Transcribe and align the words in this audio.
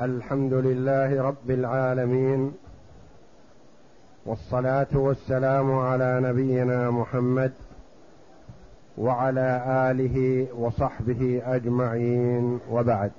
الحمد 0.00 0.52
لله 0.52 1.22
رب 1.22 1.50
العالمين 1.50 2.52
والصلاة 4.26 4.88
والسلام 4.94 5.78
على 5.78 6.20
نبينا 6.22 6.90
محمد 6.90 7.52
وعلى 8.98 9.64
آله 9.90 10.48
وصحبه 10.54 11.42
أجمعين 11.44 12.60
وبعد. 12.70 13.12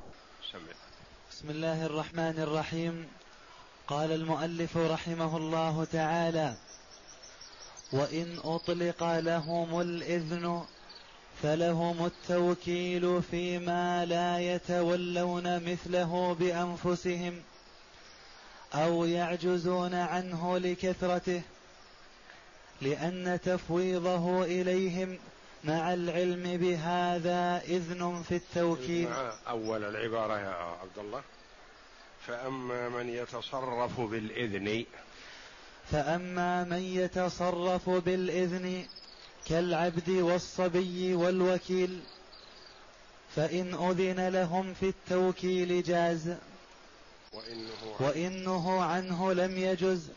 بسم 1.31 1.49
الله 1.49 1.85
الرحمن 1.85 2.39
الرحيم. 2.39 3.07
قال 3.87 4.12
المؤلف 4.12 4.78
رحمه 4.78 5.37
الله 5.37 5.83
تعالى 5.83 6.53
وإن 7.94 8.28
أطلق 8.44 9.19
لهم 9.19 9.81
الإذن 9.81 10.62
فلهم 11.44 12.06
التوكيل 12.06 13.22
فيما 13.31 14.06
لا 14.06 14.40
يتولون 14.40 15.72
مثله 15.72 16.35
بأنفسهم 16.40 17.41
أو 18.73 19.05
يعجزون 19.05 19.93
عنه 19.93 20.57
لكثرته 20.57 21.41
لأن 22.81 23.40
تفويضه 23.43 24.43
إليهم 24.43 25.17
مع 25.63 25.93
العلم 25.93 26.57
بهذا 26.57 27.62
إذن 27.67 28.23
في 28.29 28.35
التوكيل. 28.35 29.07
أول 29.48 29.84
العبارة 29.84 30.40
يا 30.40 30.55
عبد 30.81 30.98
الله. 30.98 31.21
فأما 32.27 32.90
من 32.90 33.09
يتصرف 33.09 34.02
بالإذن 34.02 34.85
فأما 35.91 36.63
من 36.63 36.81
يتصرف 36.81 37.90
بالإذن 37.90 38.85
كالعبد 39.49 40.09
والصبي 40.09 41.13
والوكيل 41.13 41.99
فإن 43.35 43.73
أذن 43.73 44.27
لهم 44.30 44.73
في 44.73 44.90
التوكيل 44.90 45.84
جاز 45.84 46.35
وإنه, 47.99 48.81
عنه 48.81 49.34
لم 49.34 49.58
يجز 49.58 50.09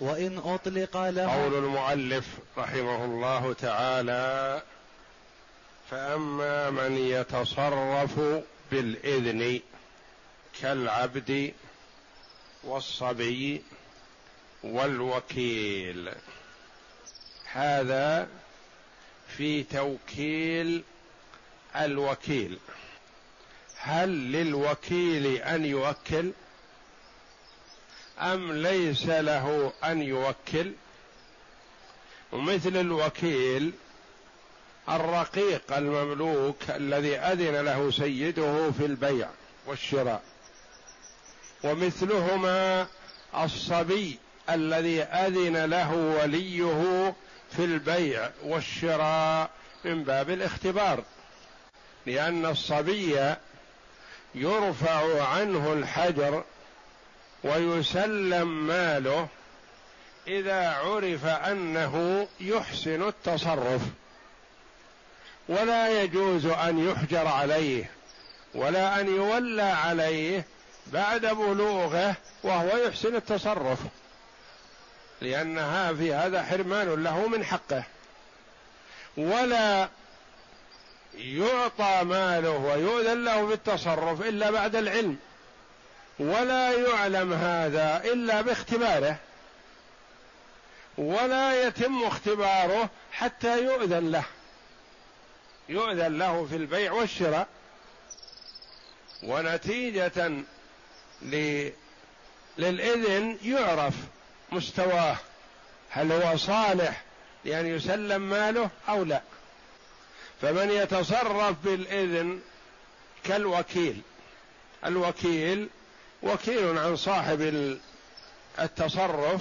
وإن 0.00 0.38
أطلق 0.38 0.96
له 0.96 1.42
قول 1.42 1.54
المؤلف 1.64 2.26
رحمه 2.58 3.04
الله 3.04 3.52
تعالى 3.52 4.62
فأما 5.90 6.70
من 6.70 6.96
يتصرف 6.96 8.20
بالإذن 8.70 9.60
كالعبد 10.60 11.52
والصبي 12.64 13.62
والوكيل. 14.64 16.12
هذا 17.52 18.28
في 19.36 19.62
توكيل 19.62 20.84
الوكيل. 21.76 22.58
هل 23.76 24.32
للوكيل 24.32 25.26
أن 25.26 25.64
يوكل 25.64 26.30
أم 28.20 28.52
ليس 28.52 29.06
له 29.06 29.72
أن 29.84 30.02
يوكل؟ 30.02 30.72
ومثل 32.32 32.76
الوكيل 32.76 33.72
الرقيق 34.88 35.76
المملوك 35.76 36.70
الذي 36.70 37.16
أذن 37.16 37.64
له 37.64 37.90
سيده 37.90 38.70
في 38.70 38.86
البيع 38.86 39.28
والشراء. 39.66 40.22
ومثلهما 41.64 42.86
الصبي 43.34 44.18
الذي 44.50 45.02
أذن 45.02 45.64
له 45.64 45.94
وليه 45.94 47.14
في 47.56 47.64
البيع 47.64 48.30
والشراء 48.44 49.50
من 49.84 50.04
باب 50.04 50.30
الاختبار 50.30 51.02
لأن 52.06 52.46
الصبي 52.46 53.34
يرفع 54.34 55.22
عنه 55.28 55.72
الحجر 55.72 56.44
ويسلم 57.44 58.66
ماله 58.66 59.28
إذا 60.26 60.70
عرف 60.70 61.24
أنه 61.24 62.26
يحسن 62.40 63.08
التصرف. 63.08 63.82
ولا 65.48 66.02
يجوز 66.02 66.46
أن 66.46 66.88
يحجر 66.88 67.26
عليه 67.26 67.90
ولا 68.54 69.00
أن 69.00 69.06
يولى 69.16 69.62
عليه 69.62 70.44
بعد 70.86 71.26
بلوغه 71.26 72.14
وهو 72.42 72.76
يحسن 72.76 73.16
التصرف. 73.16 73.78
لأنها 75.20 75.92
في 75.92 76.14
هذا 76.14 76.42
حرمان 76.42 77.04
له 77.04 77.28
من 77.28 77.44
حقه. 77.44 77.84
ولا 79.16 79.88
يعطى 81.14 82.04
ماله 82.04 82.50
ويؤذن 82.50 83.24
له 83.24 83.46
بالتصرف 83.46 84.22
إلا 84.22 84.50
بعد 84.50 84.76
العلم. 84.76 85.16
ولا 86.18 86.72
يعلم 86.72 87.32
هذا 87.32 88.02
إلا 88.04 88.40
باختباره. 88.40 89.16
ولا 90.98 91.66
يتم 91.66 92.04
اختباره 92.04 92.90
حتى 93.12 93.64
يؤذن 93.64 94.10
له. 94.10 94.24
يؤذن 95.68 96.18
له 96.18 96.46
في 96.50 96.56
البيع 96.56 96.92
والشراء. 96.92 97.46
ونتيجة 99.22 100.32
للإذن 102.58 103.38
يعرف 103.42 103.94
مستواه 104.52 105.16
هل 105.90 106.12
هو 106.12 106.36
صالح 106.36 107.02
لأن 107.44 107.66
يسلم 107.66 108.22
ماله 108.22 108.70
أو 108.88 109.04
لا. 109.04 109.22
فمن 110.42 110.70
يتصرف 110.70 111.56
بالإذن 111.64 112.40
كالوكيل. 113.24 114.00
الوكيل 114.84 115.68
وكيل 116.22 116.78
عن 116.78 116.96
صاحب 116.96 117.40
التصرف 118.58 119.40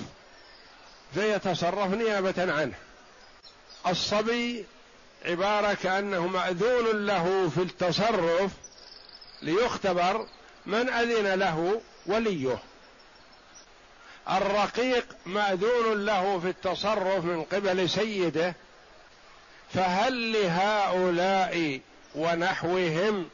فيتصرف 1.13 1.93
نيابة 1.93 2.53
عنه. 2.53 2.75
الصبي 3.87 4.65
عبارة 5.25 5.73
كأنه 5.73 6.27
مأذون 6.27 7.05
له 7.05 7.49
في 7.55 7.61
التصرف 7.61 8.51
ليختبر 9.41 10.27
من 10.65 10.89
أذن 10.89 11.33
له 11.33 11.81
وليه. 12.05 12.57
الرقيق 14.31 15.05
مأذون 15.25 16.05
له 16.05 16.39
في 16.39 16.49
التصرف 16.49 17.25
من 17.25 17.43
قبل 17.43 17.89
سيده 17.89 18.55
فهل 19.73 20.33
لهؤلاء 20.33 21.79
ونحوهم 22.15 23.29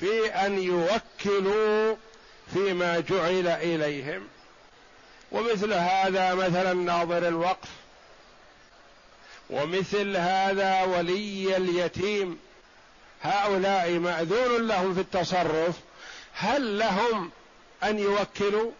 في 0.00 0.26
أن 0.26 0.58
يوكلوا 0.58 1.96
فيما 2.54 3.00
جعل 3.00 3.48
إليهم؟ 3.48 4.28
ومثل 5.32 5.72
هذا 5.72 6.34
مثلا 6.34 6.74
ناظر 6.74 7.28
الوقف 7.28 7.68
ومثل 9.50 10.16
هذا 10.16 10.82
ولي 10.82 11.56
اليتيم 11.56 12.38
هؤلاء 13.22 13.90
مأذون 13.90 14.66
لهم 14.66 14.94
في 14.94 15.00
التصرف 15.00 15.74
هل 16.32 16.78
لهم 16.78 17.30
أن 17.82 17.98
يوكلوا؟ 17.98 18.70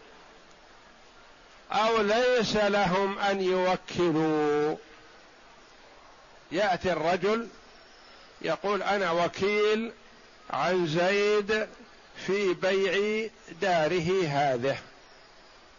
أو 1.73 2.03
ليس 2.03 2.57
لهم 2.57 3.19
أن 3.19 3.41
يوكلوا. 3.41 4.77
يأتي 6.53 6.93
الرجل 6.93 7.49
يقول 8.43 8.83
أنا 8.83 9.11
وكيل 9.11 9.93
عن 10.51 10.87
زيد 10.87 11.69
في 12.27 12.55
بيع 12.55 13.29
داره 13.61 14.27
هذه 14.27 14.79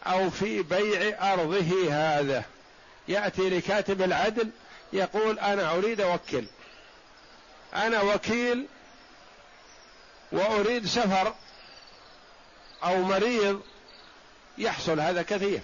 أو 0.08 0.30
في 0.30 0.62
بيع 0.64 1.34
أرضه 1.34 1.90
هذا 1.92 2.44
يأتي 3.08 3.50
لكاتب 3.50 4.02
العدل 4.02 4.50
يقول 4.94 5.40
أنا 5.40 5.72
أريد 5.72 6.02
أوكل. 6.02 6.46
أنا 7.76 8.02
وكيل 8.02 8.66
وأريد 10.32 10.86
سفر 10.86 11.34
أو 12.84 13.02
مريض. 13.02 13.62
يحصل 14.58 15.00
هذا 15.00 15.22
كثير. 15.22 15.62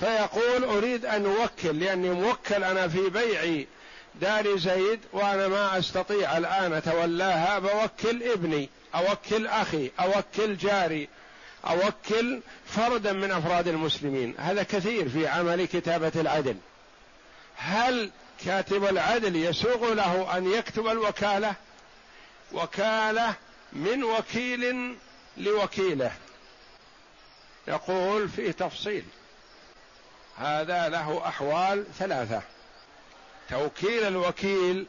فيقول 0.00 0.64
أريد 0.64 1.06
أن 1.06 1.26
أوكل 1.26 1.80
لأني 1.80 2.10
موكل 2.10 2.64
أنا 2.64 2.88
في 2.88 3.08
بيع 3.08 3.64
دار 4.20 4.56
زيد 4.56 5.00
وأنا 5.12 5.48
ما 5.48 5.78
أستطيع 5.78 6.38
الآن 6.38 6.72
أتولاها 6.72 7.58
بوكل 7.58 8.22
ابني 8.22 8.68
أوكل 8.94 9.46
أخي 9.46 9.90
أوكل 10.00 10.56
جاري 10.56 11.08
أوكل 11.64 12.40
فردا 12.66 13.12
من 13.12 13.30
أفراد 13.30 13.68
المسلمين. 13.68 14.34
هذا 14.38 14.62
كثير 14.62 15.08
في 15.08 15.26
عمل 15.26 15.64
كتابة 15.64 16.12
العدل. 16.16 16.56
هل 17.56 18.10
كاتب 18.44 18.84
العدل 18.84 19.36
يسوغ 19.36 19.94
له 19.94 20.36
أن 20.36 20.52
يكتب 20.52 20.86
الوكالة؟ 20.86 21.54
وكالة 22.52 23.34
من 23.72 24.04
وكيل 24.04 24.94
لوكيلة. 25.36 26.12
يقول 27.68 28.28
في 28.28 28.52
تفصيل. 28.52 29.04
هذا 30.38 30.88
له 30.88 31.28
أحوال 31.28 31.84
ثلاثة. 31.98 32.42
توكيل 33.50 34.04
الوكيل 34.04 34.86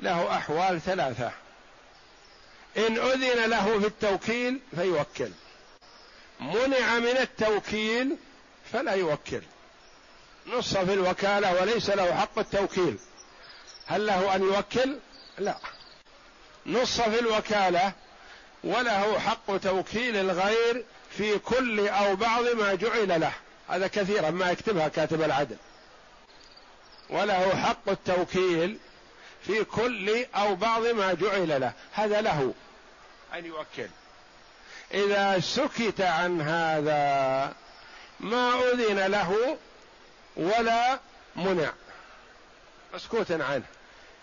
له 0.00 0.36
أحوال 0.36 0.80
ثلاثة. 0.80 1.32
إن 2.76 2.98
أذن 2.98 3.50
له 3.50 3.80
في 3.80 3.86
التوكيل 3.86 4.60
فيوكل. 4.76 5.30
منع 6.40 6.98
من 6.98 7.16
التوكيل 7.16 8.16
فلا 8.72 8.92
يوكل. 8.92 9.42
نص 10.46 10.76
في 10.76 10.92
الوكالة 10.92 11.60
وليس 11.60 11.90
له 11.90 12.14
حق 12.14 12.38
التوكيل. 12.38 12.98
هل 13.86 14.06
له 14.06 14.34
أن 14.34 14.42
يوكل؟ 14.42 14.98
لا. 15.38 15.56
نص 16.66 17.00
في 17.00 17.20
الوكالة 17.20 17.92
وله 18.64 19.18
حق 19.18 19.56
توكيل 19.56 20.16
الغير 20.16 20.84
في 21.10 21.38
كل 21.38 21.88
أو 21.88 22.16
بعض 22.16 22.44
ما 22.44 22.74
جعل 22.74 23.20
له. 23.20 23.32
هذا 23.68 23.86
كثيرا 23.86 24.30
ما 24.30 24.50
يكتبها 24.50 24.88
كاتب 24.88 25.22
العدل. 25.22 25.56
وله 27.10 27.56
حق 27.56 27.88
التوكيل 27.88 28.78
في 29.46 29.64
كل 29.64 30.26
أو 30.34 30.54
بعض 30.54 30.86
ما 30.86 31.12
جعل 31.12 31.60
له. 31.60 31.72
هذا 31.92 32.20
له 32.20 32.54
أن 33.34 33.46
يوكل. 33.46 33.88
إذا 34.94 35.40
سكت 35.40 36.00
عن 36.00 36.40
هذا 36.40 37.54
ما 38.20 38.52
أذن 38.72 39.06
له 39.06 39.58
ولا 40.36 40.98
منع. 41.36 41.72
مسكوت 42.94 43.32
عنه. 43.32 43.64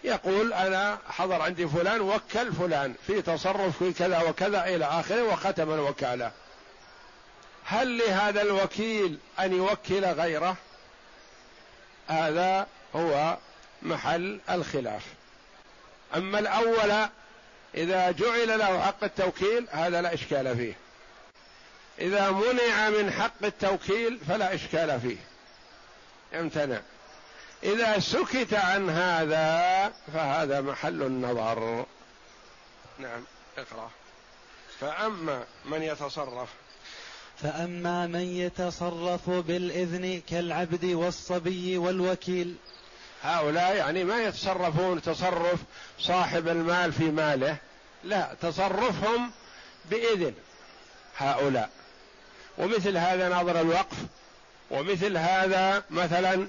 يقول 0.03 0.53
أنا 0.53 1.00
حضر 1.09 1.42
عندي 1.42 1.68
فلان 1.68 2.01
وكل 2.01 2.53
فلان 2.53 2.95
في 3.07 3.21
تصرف 3.21 3.83
في 3.83 3.94
كذا 3.94 4.21
وكذا 4.21 4.65
إلى 4.68 4.86
آخره 4.86 5.24
وختم 5.24 5.74
الوكالة. 5.74 6.31
هل 7.66 7.98
لهذا 7.98 8.42
الوكيل 8.42 9.18
أن 9.40 9.54
يوكل 9.54 10.06
غيره؟ 10.06 10.56
هذا 12.08 12.68
هو 12.96 13.38
محل 13.82 14.40
الخلاف. 14.50 15.04
أما 16.16 16.40
الأول 16.40 17.08
إذا 17.76 18.12
جعل 18.12 18.60
له 18.60 18.82
حق 18.82 19.04
التوكيل 19.04 19.68
هذا 19.72 20.02
لا 20.02 20.14
إشكال 20.14 20.58
فيه. 20.58 20.78
إذا 22.00 22.32
منع 22.32 22.90
من 22.90 23.12
حق 23.12 23.44
التوكيل 23.44 24.20
فلا 24.28 24.56
إشكال 24.56 25.02
فيه. 25.02 25.18
يمتنع 26.34 26.82
إذا 27.64 28.00
سكت 28.00 28.54
عن 28.54 28.90
هذا 28.90 29.94
فهذا 30.14 30.62
محل 30.62 31.02
النظر. 31.02 31.86
نعم 33.00 33.24
اقرأ. 33.58 33.92
فأما 34.80 35.44
من 35.66 35.84
يتصرف 35.84 36.50
فأما 37.42 38.08
من 38.08 38.20
يتصرف 38.20 39.30
بالإذن 39.30 40.22
كالعبد 40.30 40.86
والصبي 40.86 41.78
والوكيل. 41.78 42.56
هؤلاء 43.24 43.76
يعني 43.76 44.04
ما 44.04 44.24
يتصرفون 44.24 45.02
تصرف 45.02 45.60
صاحب 46.00 46.48
المال 46.48 46.94
في 46.94 47.04
ماله. 47.04 47.58
لا 48.04 48.36
تصرفهم 48.42 49.32
بإذن 49.92 50.34
هؤلاء. 51.18 51.70
ومثل 52.58 52.98
هذا 52.98 53.30
ناظر 53.30 53.62
الوقف 53.62 53.98
ومثل 54.72 55.18
هذا 55.18 55.84
مثلا 55.90 56.48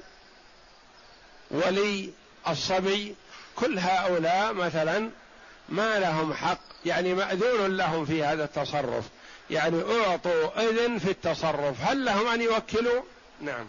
ولي 1.51 2.11
الصبي. 2.49 3.15
كل 3.57 3.79
هؤلاء 3.79 4.53
مثلا 4.53 5.11
ما 5.69 5.99
لهم 5.99 6.35
حق 6.35 6.59
يعني 6.85 7.15
مأذون 7.15 7.77
لهم 7.77 8.05
في 8.05 8.25
هذا 8.25 8.45
التصرف. 8.45 9.05
يعني 9.51 9.83
أعطوا 9.83 10.71
إذن 10.71 10.99
في 10.99 11.11
التصرف. 11.11 11.81
هل 11.81 12.05
لهم 12.05 12.29
أن 12.29 12.43
يوكلوا؟ 12.43 13.03
نعم. 13.41 13.67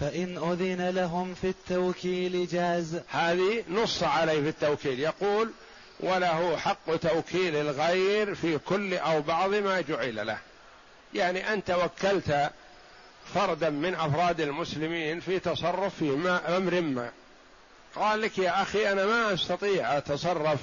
فإن 0.00 0.38
أذن 0.52 0.90
لهم 0.90 1.34
في 1.34 1.48
التوكيل 1.48 2.46
جاز. 2.46 3.00
هذه 3.08 3.64
نص 3.68 4.02
عليه 4.02 4.40
في 4.40 4.48
التوكيل. 4.48 5.00
يقول 5.00 5.50
وله 6.00 6.56
حق 6.56 6.96
توكيل 6.96 7.56
الغير 7.56 8.34
في 8.34 8.58
كل 8.58 8.94
أو 8.94 9.22
بعض 9.22 9.54
ما 9.54 9.80
جعل 9.80 10.26
له. 10.26 10.38
يعني 11.14 11.52
أنت 11.52 11.70
وكلت 11.70 12.50
فردا 13.34 13.70
من 13.70 13.94
أفراد 13.94 14.40
المسلمين 14.40 15.20
في 15.20 15.38
تصرف 15.38 15.94
في 15.98 16.10
ما 16.10 16.56
أمر 16.56 16.80
ما. 16.80 17.10
قال 17.96 18.20
لك 18.20 18.38
يا 18.38 18.62
أخي 18.62 18.92
أنا 18.92 19.06
ما 19.06 19.34
أستطيع 19.34 19.98
أتصرف 19.98 20.60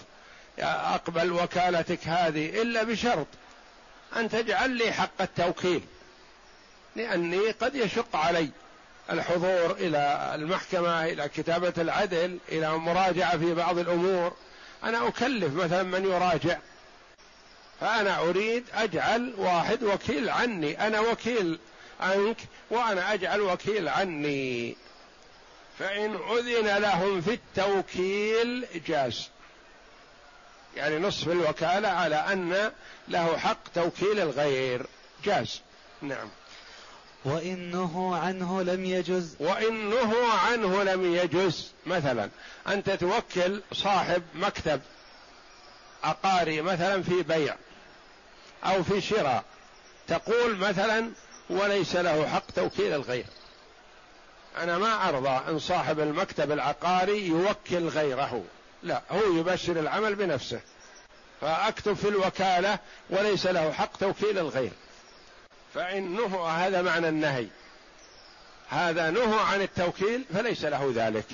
أقبل 0.60 1.32
وكالتك 1.32 2.08
هذه 2.08 2.62
إلا 2.62 2.84
بشرط 2.84 3.28
أن 4.16 4.30
تجعل 4.30 4.70
لي 4.70 4.92
حق 4.92 5.22
التوكيل 5.22 5.82
لأني 6.96 7.52
قد 7.52 7.76
يشق 7.76 8.16
علي 8.16 8.50
الحضور 9.12 9.72
إلى 9.72 10.32
المحكمة 10.36 11.06
إلى 11.06 11.30
كتابة 11.30 11.74
العدل 11.78 12.38
إلى 12.50 12.78
مراجعة 12.78 13.38
في 13.38 13.54
بعض 13.54 13.78
الأمور. 13.78 14.34
أنا 14.84 15.08
أكلف 15.08 15.54
مثلا 15.54 15.84
من 15.84 16.06
يراجع. 16.06 16.58
فأنا 17.82 18.20
أريد 18.20 18.64
أجعل 18.74 19.34
واحد 19.38 19.84
وكيل 19.84 20.30
عني. 20.30 20.88
أنا 20.88 21.00
وكيل 21.00 21.60
عنك 22.00 22.38
وأنا 22.70 23.14
أجعل 23.14 23.42
وكيل 23.42 23.90
عني. 23.90 24.76
فإن 25.80 26.16
أذن 26.16 26.78
لهم 26.78 27.22
في 27.22 27.34
التوكيل 27.34 28.66
جاز. 28.88 29.30
يعني 30.76 31.00
نصف 31.00 31.28
الوكالة 31.28 31.88
على 31.88 32.16
أن 32.16 32.72
له 33.08 33.38
حق 33.38 33.68
توكيل 33.76 34.20
الغير. 34.20 34.86
جاز. 35.24 35.62
نعم. 36.02 36.30
وإنه 37.26 38.16
عنه 38.16 38.62
لم 38.62 38.86
يجز. 38.86 39.36
وإنه 39.40 40.28
عنه 40.34 40.84
لم 40.84 41.16
يجز. 41.16 41.72
مثلا 41.86 42.30
أنت 42.68 42.90
توكل 42.90 43.62
صاحب 43.74 44.24
مكتب 44.34 44.82
عقاري 46.04 46.62
مثلا 46.62 47.04
في 47.04 47.24
بيع 47.24 47.56
أو 48.64 48.84
في 48.84 49.02
شراء 49.02 49.44
تقول 50.08 50.58
مثلا 50.58 51.12
وليس 51.50 51.96
له 51.96 52.28
حق 52.28 52.52
توكيل 52.56 52.94
الغير. 52.94 53.26
أنا 54.58 54.78
ما 54.78 55.10
أرضى 55.10 55.52
أن 55.52 55.60
صاحب 55.60 56.00
المكتب 56.00 56.52
العقاري 56.52 57.28
يوكل 57.28 57.88
غيره. 57.88 58.44
لا 58.84 59.02
هو 59.12 59.38
يبشر 59.38 59.80
العمل 59.80 60.16
بنفسه. 60.16 60.60
فأكتب 61.42 61.94
في 61.94 62.08
الوكالة 62.08 62.80
وليس 63.10 63.46
له 63.46 63.72
حق 63.72 63.98
توكيل 63.98 64.38
الغير. 64.38 64.72
فإنه 65.74 66.48
هذا 66.48 66.82
معنى 66.82 67.10
النهي. 67.10 67.48
هذا 68.70 69.10
نهى 69.10 69.40
عن 69.40 69.62
التوكيل 69.62 70.26
فليس 70.34 70.66
له 70.66 70.92
ذلك. 70.96 71.26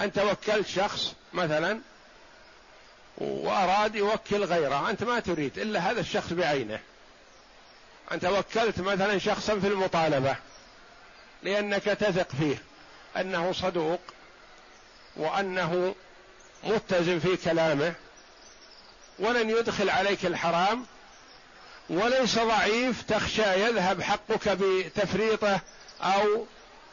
أنت 0.00 0.18
وكلت 0.18 0.66
شخص 0.66 1.14
مثلا 1.32 1.80
وأراد 3.18 3.94
يوكل 3.94 4.44
غيره 4.44 4.90
أنت 4.90 5.04
ما 5.04 5.20
تريد 5.20 5.58
إلا 5.58 5.80
هذا 5.80 6.00
الشخص 6.00 6.32
بعينه. 6.32 6.80
أنت 8.12 8.24
وكلت 8.24 8.80
مثلا 8.80 9.18
شخصا 9.18 9.58
في 9.58 9.66
المطالبة 9.66 10.36
لأنك 11.42 11.82
تثق 11.82 12.28
فيه 12.28 12.62
أنه 13.16 13.52
صدوق 13.52 14.00
وأنه 15.16 15.94
متزن 16.64 17.18
في 17.18 17.36
كلامه 17.36 17.94
ولن 19.18 19.50
يدخل 19.50 19.90
عليك 19.90 20.26
الحرام 20.26 20.86
وليس 21.90 22.38
ضعيف 22.38 23.02
تخشى 23.02 23.42
يذهب 23.42 24.02
حقك 24.02 24.48
بتفريطه 24.48 25.60
أو 26.02 26.46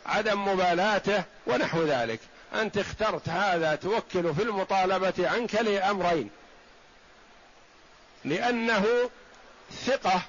عدم 0.05 0.47
مبالاته 0.47 1.23
ونحو 1.47 1.83
ذلك. 1.83 2.19
أنت 2.53 2.77
اخترت 2.77 3.29
هذا 3.29 3.75
توكل 3.75 4.35
في 4.35 4.41
المطالبة 4.43 5.13
عنك 5.19 5.55
لأمرين. 5.55 6.29
لأنه 8.25 8.85
ثقة 9.85 10.21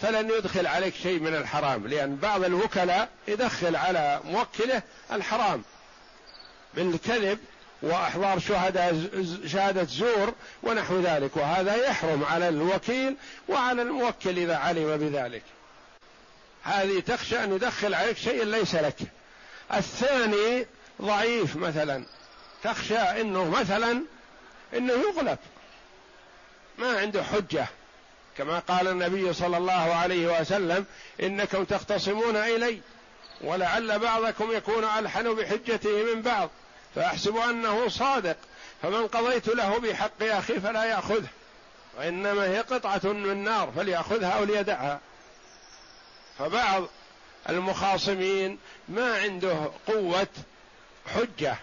فلن 0.00 0.30
يدخل 0.30 0.66
عليك 0.66 0.94
شيء 0.94 1.20
من 1.20 1.34
الحرام 1.34 1.86
لأن 1.86 2.16
بعض 2.16 2.44
الوكلاء 2.44 3.08
يدخل 3.28 3.76
على 3.76 4.20
موكله 4.24 4.82
الحرام. 5.12 5.62
بالكذب 6.74 7.38
وأحضار 7.82 8.38
شهداء 8.38 9.10
شهادة 9.46 9.84
زور 9.84 10.34
ونحو 10.62 11.00
ذلك. 11.00 11.36
وهذا 11.36 11.74
يحرم 11.86 12.24
على 12.24 12.48
الوكيل 12.48 13.16
وعلى 13.48 13.82
الموكل 13.82 14.38
إذا 14.38 14.56
علم 14.56 14.96
بذلك. 14.96 15.42
هذه 16.62 17.00
تخشى 17.00 17.44
أن 17.44 17.52
يدخل 17.52 17.94
عليك 17.94 18.16
شيء 18.16 18.44
ليس 18.44 18.74
لك. 18.74 18.96
الثاني 19.74 20.66
ضعيف 21.02 21.56
مثلا. 21.56 22.04
تخشى 22.62 22.98
إنه 22.98 23.50
مثلا 23.50 24.02
إنه 24.74 24.92
يغلب. 24.92 25.38
ما 26.78 26.98
عنده 26.98 27.22
حجة. 27.22 27.66
كما 28.38 28.58
قال 28.58 28.88
النبي 28.88 29.32
صلى 29.32 29.56
الله 29.56 29.94
عليه 29.94 30.40
وسلم 30.40 30.84
إنكم 31.22 31.64
تختصمون 31.64 32.36
إلي 32.36 32.80
ولعل 33.40 33.98
بعضكم 33.98 34.52
يكون 34.52 34.84
ألحن 34.84 35.34
بحجته 35.34 36.14
من 36.14 36.22
بعض. 36.22 36.50
فأحسب 36.94 37.36
أنه 37.36 37.88
صادق 37.88 38.36
فمن 38.82 39.06
قضيت 39.06 39.48
له 39.48 39.78
بحق 39.78 40.22
أخي 40.22 40.60
فلا 40.60 40.84
يأخذه 40.84 41.28
وإنما 41.98 42.44
هي 42.44 42.60
قطعة 42.60 43.00
من 43.04 43.44
نار 43.44 43.72
فليأخذها 43.76 44.30
أو 44.30 44.44
ليدعها. 44.44 45.00
فبعض 46.38 46.84
المخاصمين 47.48 48.58
ما 48.88 49.16
عنده 49.16 49.70
قوة 49.86 50.28
حجة 51.06 51.56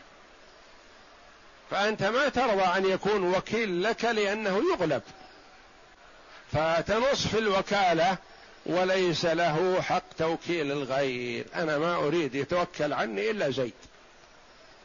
فأنت 1.72 2.03
ما 2.03 2.29
ترضى 2.29 2.63
أن 2.63 2.86
يكون 2.86 3.34
وكيل 3.36 3.84
لك 3.84 4.05
لأنه 4.05 4.63
يغلب. 4.72 5.01
فتنص 6.51 7.27
في 7.27 7.39
الوكالة 7.39 8.17
وليس 8.65 9.25
له 9.25 9.82
حق 9.82 10.03
توكيل 10.17 10.72
الغير. 10.72 11.46
أنا 11.55 11.77
ما 11.77 11.96
أريد 11.96 12.36
يتوكل 12.36 12.94
عني 12.94 13.32
إلا 13.32 13.50
زيد. 13.50 13.74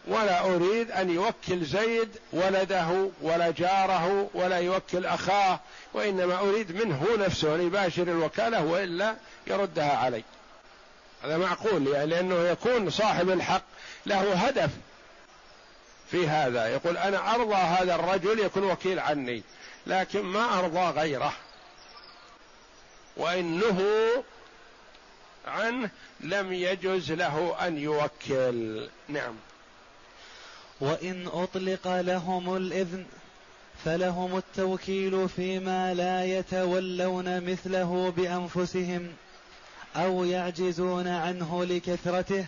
ولا 0.06 0.44
أريد 0.44 0.90
أن 0.90 1.10
يوكل 1.10 1.64
زيد 1.64 2.08
ولده 2.32 3.10
ولا 3.22 3.50
جاره 3.50 4.30
ولا 4.34 4.58
يوكل 4.58 5.06
أخاه 5.06 5.60
وإنما 5.94 6.38
أريد 6.38 6.84
منه 6.84 6.96
هو 6.96 7.16
نفسه 7.16 7.54
أن 7.54 7.66
يباشر 7.66 8.02
الوكالة 8.02 8.64
وإلا 8.64 9.16
يردها 9.46 9.96
علي. 9.96 10.24
هذا 11.22 11.36
معقول 11.36 11.86
يعني 11.86 12.06
لأنه 12.06 12.34
يكون 12.34 12.90
صاحب 12.90 13.30
الحق 13.30 13.62
له 14.06 14.34
هدف 14.34 14.70
في 16.10 16.28
هذا. 16.28 16.66
يقول 16.66 16.96
أنا 16.96 17.34
أرضى 17.34 17.54
هذا 17.54 17.94
الرجل 17.94 18.38
يكون 18.38 18.64
وكيل 18.64 18.98
عني 18.98 19.42
لكن 19.86 20.22
ما 20.22 20.58
أرضى 20.58 21.00
غيره. 21.00 21.32
وإنه 23.16 23.82
عنه 25.46 25.90
لم 26.20 26.52
يجز 26.52 27.12
له 27.12 27.56
أن 27.66 27.78
يوكل. 27.78 28.88
نعم. 29.08 29.34
وإن 30.80 31.28
أطلق 31.32 32.00
لهم 32.00 32.56
الإذن 32.56 33.04
فلهم 33.84 34.36
التوكيل 34.36 35.28
فيما 35.28 35.94
لا 35.94 36.24
يتولون 36.24 37.50
مثله 37.50 38.12
بأنفسهم 38.16 39.08
أو 39.96 40.24
يعجزون 40.24 41.08
عنه 41.08 41.64
لكثرته 41.64 42.46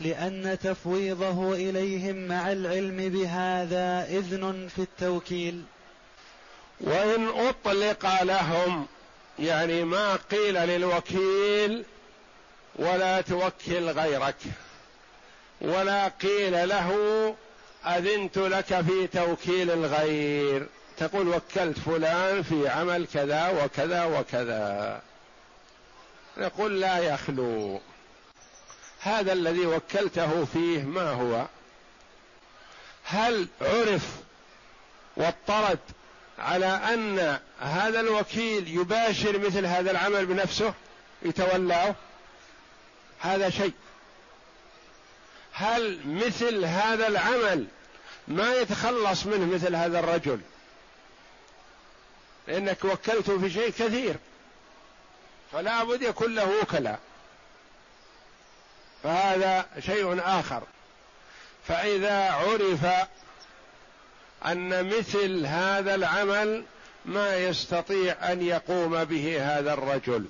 لأن 0.00 0.58
تفويضه 0.62 1.54
إليهم 1.54 2.28
مع 2.28 2.52
العلم 2.52 2.96
بهذا 2.96 4.06
إذن 4.18 4.68
في 4.76 4.82
التوكيل. 4.82 5.62
وإن 6.80 7.28
أطلق 7.28 8.22
لهم 8.22 8.86
يعني 9.38 9.84
ما 9.84 10.16
قيل 10.16 10.54
للوكيل 10.54 11.84
ولا 12.76 13.20
توكل 13.20 13.90
غيرك. 13.90 14.36
ولا 15.60 16.08
قيل 16.08 16.68
له 16.68 17.34
أذنت 17.86 18.38
لك 18.38 18.80
في 18.80 19.06
توكيل 19.06 19.70
الغير. 19.70 20.66
تقول 20.96 21.28
وكلت 21.28 21.78
فلان 21.78 22.42
في 22.42 22.68
عمل 22.68 23.06
كذا 23.14 23.48
وكذا 23.48 24.04
وكذا. 24.04 25.02
نقول 26.36 26.80
لا 26.80 26.98
يخلو. 26.98 27.80
هذا 29.00 29.32
الذي 29.32 29.66
وكلته 29.66 30.44
فيه 30.44 30.82
ما 30.82 31.10
هو؟ 31.10 31.46
هل 33.04 33.48
عرف 33.60 34.06
واطرد 35.16 35.78
على 36.38 36.66
أن 36.66 37.38
هذا 37.60 38.00
الوكيل 38.00 38.68
يباشر 38.68 39.38
مثل 39.38 39.66
هذا 39.66 39.90
العمل 39.90 40.26
بنفسه 40.26 40.74
يتولاه؟ 41.22 41.94
هذا 43.20 43.50
شيء. 43.50 43.72
هل 45.58 46.00
مثل 46.06 46.64
هذا 46.64 47.06
العمل 47.06 47.66
ما 48.28 48.54
يتخلص 48.54 49.26
منه 49.26 49.54
مثل 49.54 49.76
هذا 49.76 49.98
الرجل؟ 49.98 50.40
لأنك 52.48 52.84
وكلته 52.84 53.38
في 53.38 53.50
شيء 53.50 53.70
كثير 53.70 54.16
فلا 55.52 55.84
بد 55.84 56.02
يكون 56.02 56.34
له 56.34 56.60
وكلاء. 56.62 56.98
فهذا 59.02 59.66
شيء 59.78 60.20
آخر. 60.24 60.62
فإذا 61.68 62.30
عرف 62.30 62.86
أن 64.46 64.98
مثل 64.98 65.46
هذا 65.46 65.94
العمل 65.94 66.64
ما 67.04 67.36
يستطيع 67.36 68.32
أن 68.32 68.42
يقوم 68.42 69.04
به 69.04 69.58
هذا 69.58 69.72
الرجل 69.72 70.24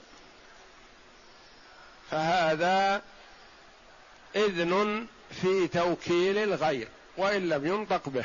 فهذا 2.11 3.03
إذن 4.37 5.07
في 5.43 5.69
توكيل 5.69 6.39
الغير 6.39 6.89
وإن 7.17 7.49
لم 7.49 7.67
ينطق 7.67 8.09
به. 8.09 8.25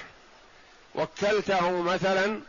وكلته 0.95 1.81
مثلا 1.81 2.39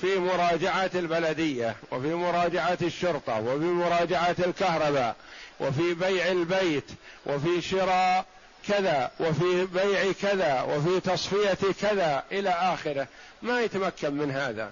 في 0.00 0.18
مراجعة 0.18 0.90
البلدية 0.94 1.76
وفي 1.92 2.14
مراجعة 2.14 2.78
الشرطة 2.82 3.40
وفي 3.40 3.64
مراجعة 3.64 4.36
الكهرباء 4.38 5.16
وفي 5.60 5.94
بيع 5.94 6.26
البيت 6.26 6.84
وفي 7.26 7.62
شراء 7.62 8.24
كذا 8.68 9.10
وفي 9.20 9.66
بيع 9.66 10.12
كذا 10.22 10.62
وفي 10.62 11.00
تصفية 11.00 11.72
كذا 11.80 12.24
إلى 12.32 12.50
آخره. 12.50 13.06
ما 13.42 13.62
يتمكن 13.62 14.14
من 14.14 14.30
هذا. 14.30 14.70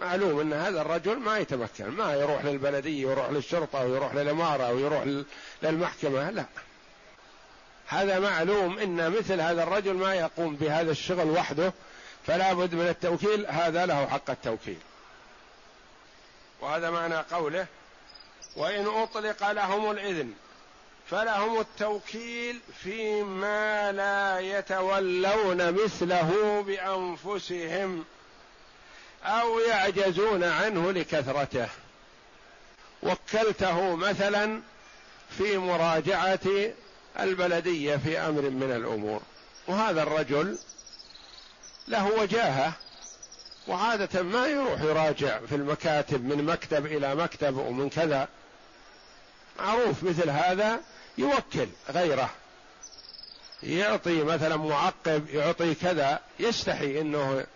معلوم 0.00 0.40
أن 0.40 0.52
هذا 0.52 0.80
الرجل 0.80 1.16
ما 1.16 1.38
يتمكن. 1.38 1.88
ما 1.88 2.14
يروح 2.14 2.44
للبلدية 2.44 3.06
ويروح 3.06 3.30
للشرطة 3.30 3.84
ويروح 3.84 4.14
للإمارة 4.14 4.72
ويروح 4.72 5.04
للمحكمة 5.62 6.30
لا. 6.30 6.44
هذا 7.92 8.18
معلوم 8.18 8.78
إن 8.78 9.10
مثل 9.10 9.40
هذا 9.40 9.62
الرجل 9.62 9.94
ما 9.94 10.14
يقوم 10.14 10.56
بهذا 10.56 10.90
الشغل 10.90 11.30
وحده 11.30 11.72
فلا 12.26 12.52
بد 12.52 12.74
من 12.74 12.88
التوكيل 12.88 13.46
هذا 13.46 13.86
له 13.86 14.06
حق 14.06 14.30
التوكيل. 14.30 14.78
وهذا 16.60 16.90
معنى 16.90 17.16
قوله 17.16 17.66
وإن 18.56 18.86
أطلق 18.86 19.50
لهم 19.50 19.90
الإذن 19.90 20.32
فلهم 21.10 21.60
التوكيل 21.60 22.60
فيما 22.82 23.92
لا 23.92 24.40
يتولون 24.40 25.72
مثله 25.72 26.62
بأنفسهم 26.66 28.04
أو 29.24 29.58
يعجزون 29.58 30.44
عنه 30.44 30.92
لكثرته. 30.92 31.68
وكلته 33.02 33.96
مثلا 33.96 34.60
في 35.38 35.58
مراجعة 35.58 36.72
البلدية 37.20 37.96
في 37.96 38.18
أمر 38.18 38.42
من 38.42 38.72
الأمور 38.76 39.20
وهذا 39.66 40.02
الرجل 40.02 40.58
له 41.88 42.06
وجاهة 42.20 42.72
وعادة 43.68 44.22
ما 44.22 44.46
يروح 44.46 44.80
يراجع 44.80 45.38
في 45.38 45.54
المكاتب 45.54 46.24
من 46.24 46.44
مكتب 46.44 46.86
إلى 46.86 47.14
مكتب 47.14 47.56
ومن 47.56 47.90
كذا. 47.90 48.28
معروف 49.58 50.02
مثل 50.02 50.30
هذا 50.30 50.80
يوكل 51.18 51.66
غيره 51.90 52.30
يعطي 53.62 54.22
مثلا 54.22 54.56
معقب 54.56 55.28
يعطي 55.28 55.74
كذا 55.74 56.20
يستحي 56.40 57.00
إنه 57.00 57.46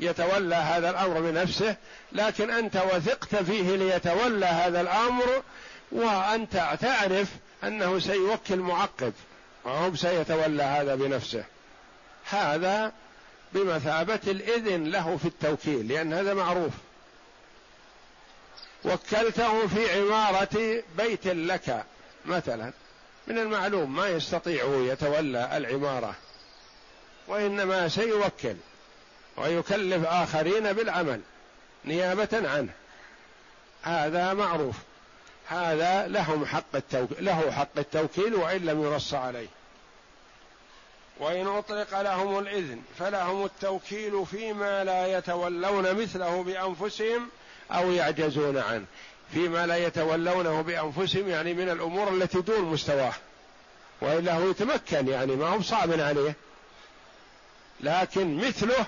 يتولى 0.00 0.54
هذا 0.54 0.90
الأمر 0.90 1.20
بنفسه. 1.20 1.76
لكن 2.12 2.50
أنت 2.50 2.76
وثقت 2.76 3.36
فيه 3.36 3.76
ليتولى 3.76 4.46
هذا 4.46 4.80
الأمر 4.80 5.42
وأنت 5.92 6.76
تعرف 6.80 7.28
أنه 7.64 7.98
سيوكل 7.98 8.56
معقب 8.56 9.12
وهو 9.64 9.94
سيتولى 9.94 10.62
هذا 10.62 10.94
بنفسه. 10.94 11.44
هذا 12.30 12.92
بمثابة 13.52 14.20
الإذن 14.26 14.84
له 14.84 15.16
في 15.16 15.28
التوكيل 15.28 15.88
لأن 15.88 16.12
هذا 16.12 16.34
معروف. 16.34 16.72
وكلته 18.84 19.66
في 19.66 20.00
عمارة 20.00 20.82
بيت 20.96 21.26
لك 21.26 21.84
مثلا. 22.26 22.72
من 23.26 23.38
المعلوم 23.38 23.96
ما 23.96 24.08
يستطيع 24.08 24.64
يتولى 24.64 25.56
العمارة 25.56 26.14
وإنما 27.28 27.88
سيوكل 27.88 28.56
ويكلف 29.36 30.06
آخرين 30.06 30.72
بالعمل 30.72 31.20
نيابة 31.84 32.28
عنه. 32.32 32.72
هذا 33.82 34.32
معروف. 34.32 34.76
هذا 35.48 36.06
لهم 36.08 36.46
حق 36.46 36.74
التوكيل 36.74 37.24
له 37.24 37.50
حق 37.50 37.78
التوكيل 37.78 38.34
وإن 38.34 38.66
لم 38.66 38.84
ينص 38.84 39.14
عليه. 39.14 39.46
وإن 41.20 41.46
أطلق 41.46 42.00
لهم 42.00 42.38
الإذن 42.38 42.82
فلهم 42.98 43.44
التوكيل 43.44 44.26
فيما 44.26 44.84
لا 44.84 45.18
يتولون 45.18 46.02
مثله 46.02 46.42
بأنفسهم 46.42 47.28
أو 47.70 47.92
يعجزون 47.92 48.58
عنه. 48.58 48.84
فيما 49.32 49.66
لا 49.66 49.76
يتولونه 49.76 50.62
بأنفسهم 50.62 51.28
يعني 51.28 51.54
من 51.54 51.68
الأمور 51.68 52.08
التي 52.08 52.40
دون 52.40 52.64
مستواه. 52.64 53.14
والا 54.00 54.34
هو 54.34 54.50
يتمكن 54.50 55.08
يعني 55.08 55.36
ما 55.36 55.46
هو 55.48 55.62
صعب 55.62 56.00
عليه. 56.00 56.34
لكن 57.80 58.36
مثله 58.36 58.86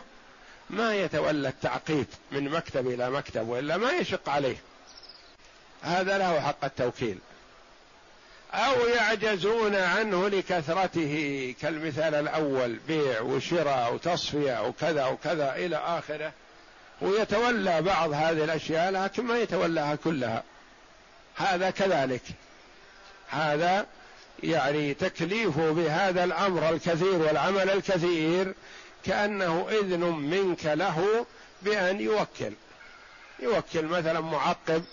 ما 0.71 0.95
يتولى 0.95 1.49
التعقيد 1.49 2.07
من 2.33 2.49
مكتب 2.49 2.87
إلى 2.87 3.11
مكتب 3.11 3.49
وإلا 3.49 3.76
ما 3.76 3.90
يشق 3.90 4.29
عليه. 4.29 4.57
هذا 5.82 6.18
له 6.18 6.40
حق 6.40 6.64
التوكيل. 6.64 7.18
أو 8.54 8.87
يعجزون 8.87 9.76
عنه 9.76 10.28
لكثرته 10.28 11.54
كالمثال 11.62 12.14
الأول 12.14 12.78
بيع 12.88 13.20
وشراء 13.20 13.94
وتصفية 13.94 14.66
وكذا 14.68 15.06
وكذا 15.06 15.54
إلى 15.56 15.76
آخره. 15.76 16.32
ويتولى 17.00 17.82
بعض 17.82 18.12
هذه 18.12 18.44
الأشياء 18.44 18.90
لكن 18.90 19.25
ما 19.25 19.38
يتولاها 19.38 19.94
كلها. 19.94 20.42
هذا 21.37 21.70
كذلك. 21.70 22.22
هذا 23.28 23.87
يعني 24.42 24.94
تكليفه 24.94 25.72
بهذا 25.72 26.25
الأمر 26.25 26.68
الكثير 26.68 27.14
والعمل 27.14 27.70
الكثير 27.70 28.54
كأنه 29.04 29.66
إذن 29.70 30.00
منك 30.00 30.66
له 30.66 31.26
بأن 31.62 32.00
يوكل. 32.00 32.52
يوكل 33.42 33.84
مثلا 33.84 34.20
معقب 34.20 34.84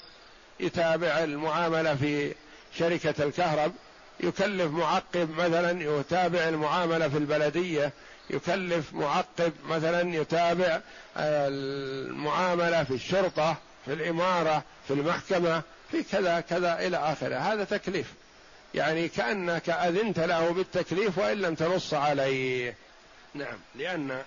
يتابع 0.60 1.24
المعاملة 1.24 1.96
في 1.96 2.34
شركة 2.78 3.24
الكهرب 3.24 3.72
يكلف 4.20 4.72
معقب 4.72 5.30
مثلا 5.38 6.00
يتابع 6.00 6.50
المعاملة 6.50 7.10
في 7.10 7.18
البلدية 7.18 7.92
يكلف 8.30 8.94
معقب 8.94 9.54
مثلا 9.66 10.16
يتابع 10.16 10.82
المعاملة 11.18 12.84
في 12.84 12.94
الشرطة 12.94 13.58
في 13.86 13.94
الإمارة 13.94 14.64
في 14.88 14.94
المحكمة 14.94 15.62
في 15.92 16.04
كذا 16.04 16.40
كذا 16.40 16.80
إلى 16.88 16.98
آخره. 16.98 17.36
هذا 17.36 17.64
تكليف. 17.64 18.14
يعني 18.74 19.08
كأنك 19.08 19.70
أذنت 19.70 20.20
له 20.20 20.50
بالتكليف 20.50 21.18
وإن 21.18 21.38
لم 21.38 21.56
تنص 21.56 21.94
عليه. 21.94 22.76
نعم 23.34 23.58
لأن 23.76 24.22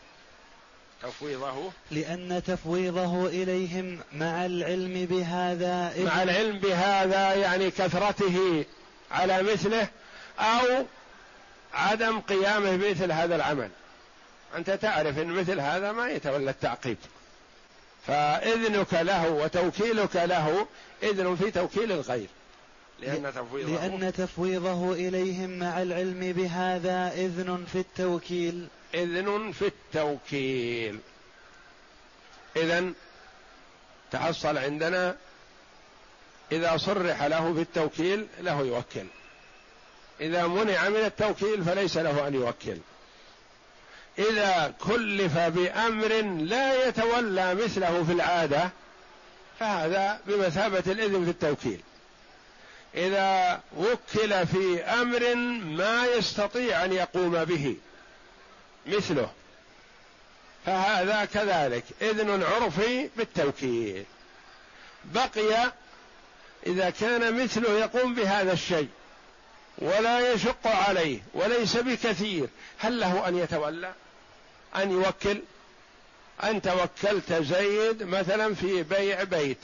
تفويضه. 1.02 1.72
لأن 1.90 2.42
تفويضه 2.46 3.26
إليهم 3.26 3.98
مع 4.12 4.46
العلم 4.46 5.06
بهذا 5.06 6.04
مع 6.04 6.22
العلم 6.22 6.58
بهذا 6.58 7.34
يعني 7.34 7.70
كثرته 7.70 8.64
على 9.10 9.42
مثله 9.42 9.88
أو 10.38 10.86
عدم 11.74 12.20
قيامه 12.20 12.76
بمثل 12.76 13.12
هذا 13.12 13.36
العمل. 13.36 13.70
أنت 14.56 14.70
تعرف 14.70 15.18
أن 15.18 15.26
مثل 15.26 15.60
هذا 15.60 15.92
ما 15.92 16.08
يتولى 16.08 16.50
التعقيب 16.50 16.96
فإذنك 18.06 18.94
له 18.94 19.30
وتوكيلك 19.30 20.16
له 20.16 20.66
إذن 21.02 21.36
في 21.36 21.50
توكيل 21.50 21.92
الغير. 21.92 22.28
لأن 23.00 23.32
تفويضه. 23.34 23.72
لأن 23.72 24.12
تفويضه 24.12 24.92
إليهم 24.92 25.58
مع 25.58 25.82
العلم 25.82 26.32
بهذا 26.32 27.12
إذن 27.14 27.64
في 27.72 27.78
التوكيل. 27.78 28.68
إذن 28.94 29.52
في 29.52 29.66
التوكيل. 29.66 30.98
إذا 32.56 32.92
تحصل 34.10 34.58
عندنا 34.58 35.16
إذا 36.52 36.76
صرح 36.76 37.22
له 37.22 37.52
بالتوكيل 37.52 38.26
له 38.40 38.60
يوكل. 38.60 39.06
إذا 40.20 40.46
منع 40.46 40.88
من 40.88 41.04
التوكيل 41.04 41.64
فليس 41.64 41.96
له 41.96 42.28
أن 42.28 42.34
يوكل. 42.34 42.76
إذا 44.18 44.74
كلف 44.80 45.38
بأمر 45.38 46.08
لا 46.22 46.88
يتولى 46.88 47.54
مثله 47.54 48.04
في 48.04 48.12
العادة 48.12 48.70
فهذا 49.60 50.20
بمثابة 50.26 50.92
الإذن 50.92 51.24
في 51.24 51.30
التوكيل. 51.30 51.80
إذا 52.94 53.60
وكل 53.76 54.46
في 54.46 54.82
أمر 54.82 55.34
ما 55.64 56.06
يستطيع 56.06 56.84
أن 56.84 56.92
يقوم 56.92 57.44
به. 57.44 57.76
مثله. 58.86 59.30
فهذا 60.66 61.24
كذلك. 61.24 61.84
إذن 62.02 62.42
عرفي 62.42 63.10
بالتوكيل 63.16 64.04
بقي 65.04 65.72
إذا 66.66 66.90
كان 66.90 67.42
مثله 67.42 67.70
يقوم 67.70 68.14
بهذا 68.14 68.52
الشيء 68.52 68.88
ولا 69.78 70.32
يشق 70.32 70.66
عليه 70.66 71.20
وليس 71.34 71.76
بكثير 71.76 72.48
هل 72.78 73.00
له 73.00 73.28
أن 73.28 73.38
يتولى؟ 73.38 73.92
أن 74.76 74.90
يوكل؟ 74.90 75.42
أنت 76.44 76.68
وكلت 76.68 77.32
زيد 77.32 78.02
مثلا 78.02 78.54
في 78.54 78.82
بيع 78.82 79.22
بيت 79.22 79.58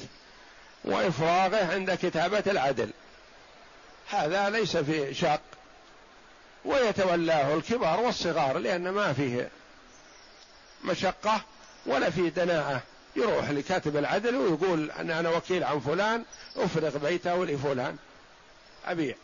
وإفراغه 0.85 1.73
عند 1.73 1.95
كتابة 1.95 2.43
العدل. 2.47 2.91
هذا 4.09 4.51
ليس 4.51 4.77
في 4.77 5.15
شق. 5.15 5.41
ويتولاه 6.67 7.55
الكبار 7.55 8.01
والصغار 8.01 8.59
لأن 8.59 8.89
ما 8.89 9.13
فيه 9.13 9.51
مشقة 10.85 11.41
ولا 11.87 12.11
فيه 12.11 12.29
دناءة. 12.29 12.83
يروح 13.17 13.51
لكاتب 13.51 13.97
العدل 13.97 14.37
ويقول 14.37 14.91
أن 14.91 15.11
أنا 15.11 15.31
وكيل 15.31 15.65
عن 15.65 15.81
فلان 15.81 16.25
أفرغ 16.57 16.99
بيته 16.99 17.45
لفلان. 17.45 17.97
أبيع. 18.87 19.15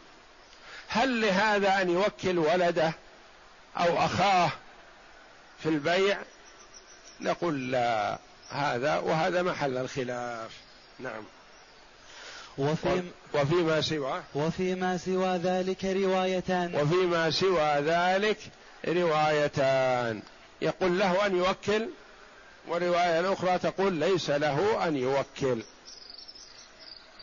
هل 0.89 1.21
لهذا 1.21 1.83
أن 1.83 1.91
يوكل 1.91 2.39
ولده 2.39 2.93
أو 3.77 4.05
أخاه 4.05 4.51
في 5.63 5.69
البيع؟ 5.69 6.19
نقول 7.21 7.73
لا 7.73 8.19
هذا 8.51 8.99
وهذا 8.99 9.43
محل 9.43 9.77
الخلاف. 9.77 10.51
نعم. 10.99 11.25
وفي 12.59 13.03
وفيما 13.35 13.81
سوى؟ 13.81 14.23
وفيما 14.35 14.97
سوى 14.97 15.37
ذلك 15.37 15.85
روايتان. 15.85 16.75
وفيما 16.75 17.31
سوى 17.31 17.81
ذلك 17.81 18.39
روايتان. 18.89 20.23
يقول 20.63 20.99
له 20.99 21.27
أن 21.27 21.37
يوكل 21.37 21.89
ورواية 22.69 23.33
أخرى 23.33 23.59
تقول 23.59 23.93
ليس 23.93 24.31
له 24.31 24.89
أن 24.89 24.97
يوكل. 24.97 25.63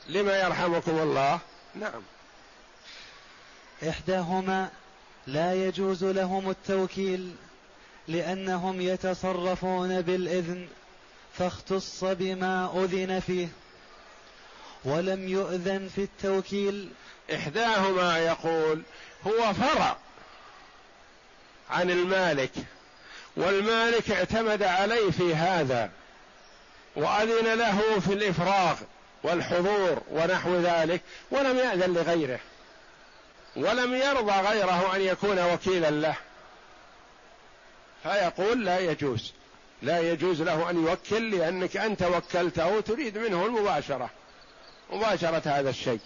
لما 0.09 0.37
يرحمكم 0.37 0.99
الله؟ 0.99 1.39
نعم. 1.75 2.01
إحداهما 3.89 4.69
لا 5.27 5.67
يجوز 5.67 6.03
لهم 6.03 6.49
التوكيل 6.49 7.35
لأنهم 8.07 8.81
يتصرفون 8.81 10.01
بالإذن 10.01 10.67
فاختص 11.33 12.03
بما 12.03 12.83
أذن 12.83 13.19
فيه. 13.19 13.47
ولم 14.85 15.27
يؤذن 15.27 15.89
في 15.95 16.01
التوكيل. 16.01 16.89
إحداهما 17.33 18.17
يقول 18.17 18.81
هو 19.27 19.53
فرع 19.53 19.97
عن 21.69 21.89
المالك 21.89 22.51
والمالك 23.37 24.11
اعتمد 24.11 24.63
عليه 24.63 25.11
في 25.11 25.35
هذا 25.35 25.91
وأذن 26.95 27.53
له 27.53 27.99
في 27.99 28.13
الإفراغ 28.13 28.75
والحضور 29.23 30.01
ونحو 30.11 30.55
ذلك 30.55 31.01
ولم 31.31 31.57
يأذن 31.57 31.93
لغيره 31.93 32.39
ولم 33.55 33.95
يرضى 33.95 34.31
غيره 34.31 34.95
أن 34.95 35.01
يكون 35.01 35.39
وكيلا 35.53 35.91
له. 35.91 36.15
فيقول 38.03 38.65
لا 38.65 38.79
يجوز 38.79 39.33
لا 39.81 39.99
يجوز 40.11 40.41
له 40.41 40.69
أن 40.69 40.85
يوكل 40.85 41.31
لأنك 41.31 41.77
أنت 41.77 42.03
وكلته 42.03 42.81
تريد 42.81 43.17
منه 43.17 43.45
المباشرة. 43.45 44.09
مباشرة 44.89 45.41
هذا 45.45 45.69
الشيء. 45.69 45.99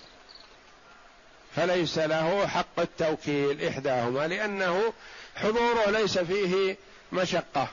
فليس 1.55 1.97
له 1.97 2.47
حق 2.47 2.79
التوكيل 2.79 3.67
إحداهما 3.67 4.27
لأنه 4.27 4.93
حضوره 5.35 5.89
ليس 5.89 6.17
فيه 6.17 6.77
مشقة 7.11 7.67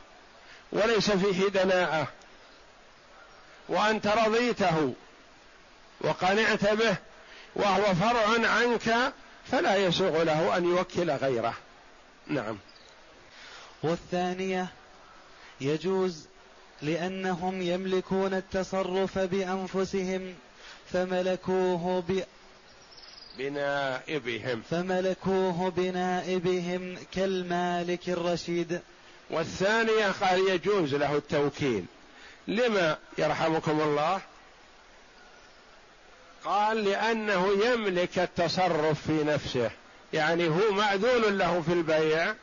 وليس 0.73 1.11
فيه 1.11 1.49
دناءة. 1.49 2.09
وأنت 3.69 4.07
رضيته 4.07 4.95
وقنعت 6.01 6.65
به 6.75 6.97
وهو 7.57 7.95
فرع 7.95 8.49
عنك 8.49 9.13
فلا 9.53 9.77
يسوغ 9.77 10.23
له 10.23 10.57
أن 10.57 10.65
يوكل 10.65 11.11
غيره. 11.11 11.55
نعم. 12.27 12.59
والثانية 13.83 14.67
يجوز 15.61 16.27
لأنهم 16.83 17.63
يملكون 17.63 18.35
التصرف 18.35 19.19
بأنفسهم. 19.19 20.35
فملكوه 20.93 22.03
ب 22.09 22.23
بنائبهم. 23.39 24.63
فملكوه 24.71 25.71
بنائبهم 25.77 26.97
كالمالك 27.13 28.09
الرشيد. 28.09 28.81
والثانية 29.31 30.11
قال 30.11 30.49
يجوز 30.49 30.95
له 30.95 31.17
التوكيل؟ 31.17 31.85
لما 32.49 32.99
يرحمكم 33.19 33.81
الله؟ 33.81 34.21
قال 36.45 36.85
لأنه 36.85 37.49
يملك 37.65 38.19
التصرف 38.19 39.07
في 39.07 39.25
نفسه. 39.25 39.71
يعني 40.13 40.49
هو 40.49 40.73
معذول 40.73 41.39
له 41.39 41.63
في 41.67 41.73
البيع 41.73 42.35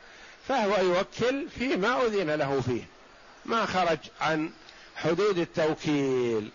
فهو 0.48 0.76
يوكل 0.76 1.48
فيما 1.58 2.06
أذن 2.06 2.30
له 2.30 2.60
فيه. 2.60 2.82
ما 3.44 3.66
خرج 3.66 3.98
عن 4.20 4.50
حدود 4.96 5.38
التوكيل. 5.38 6.50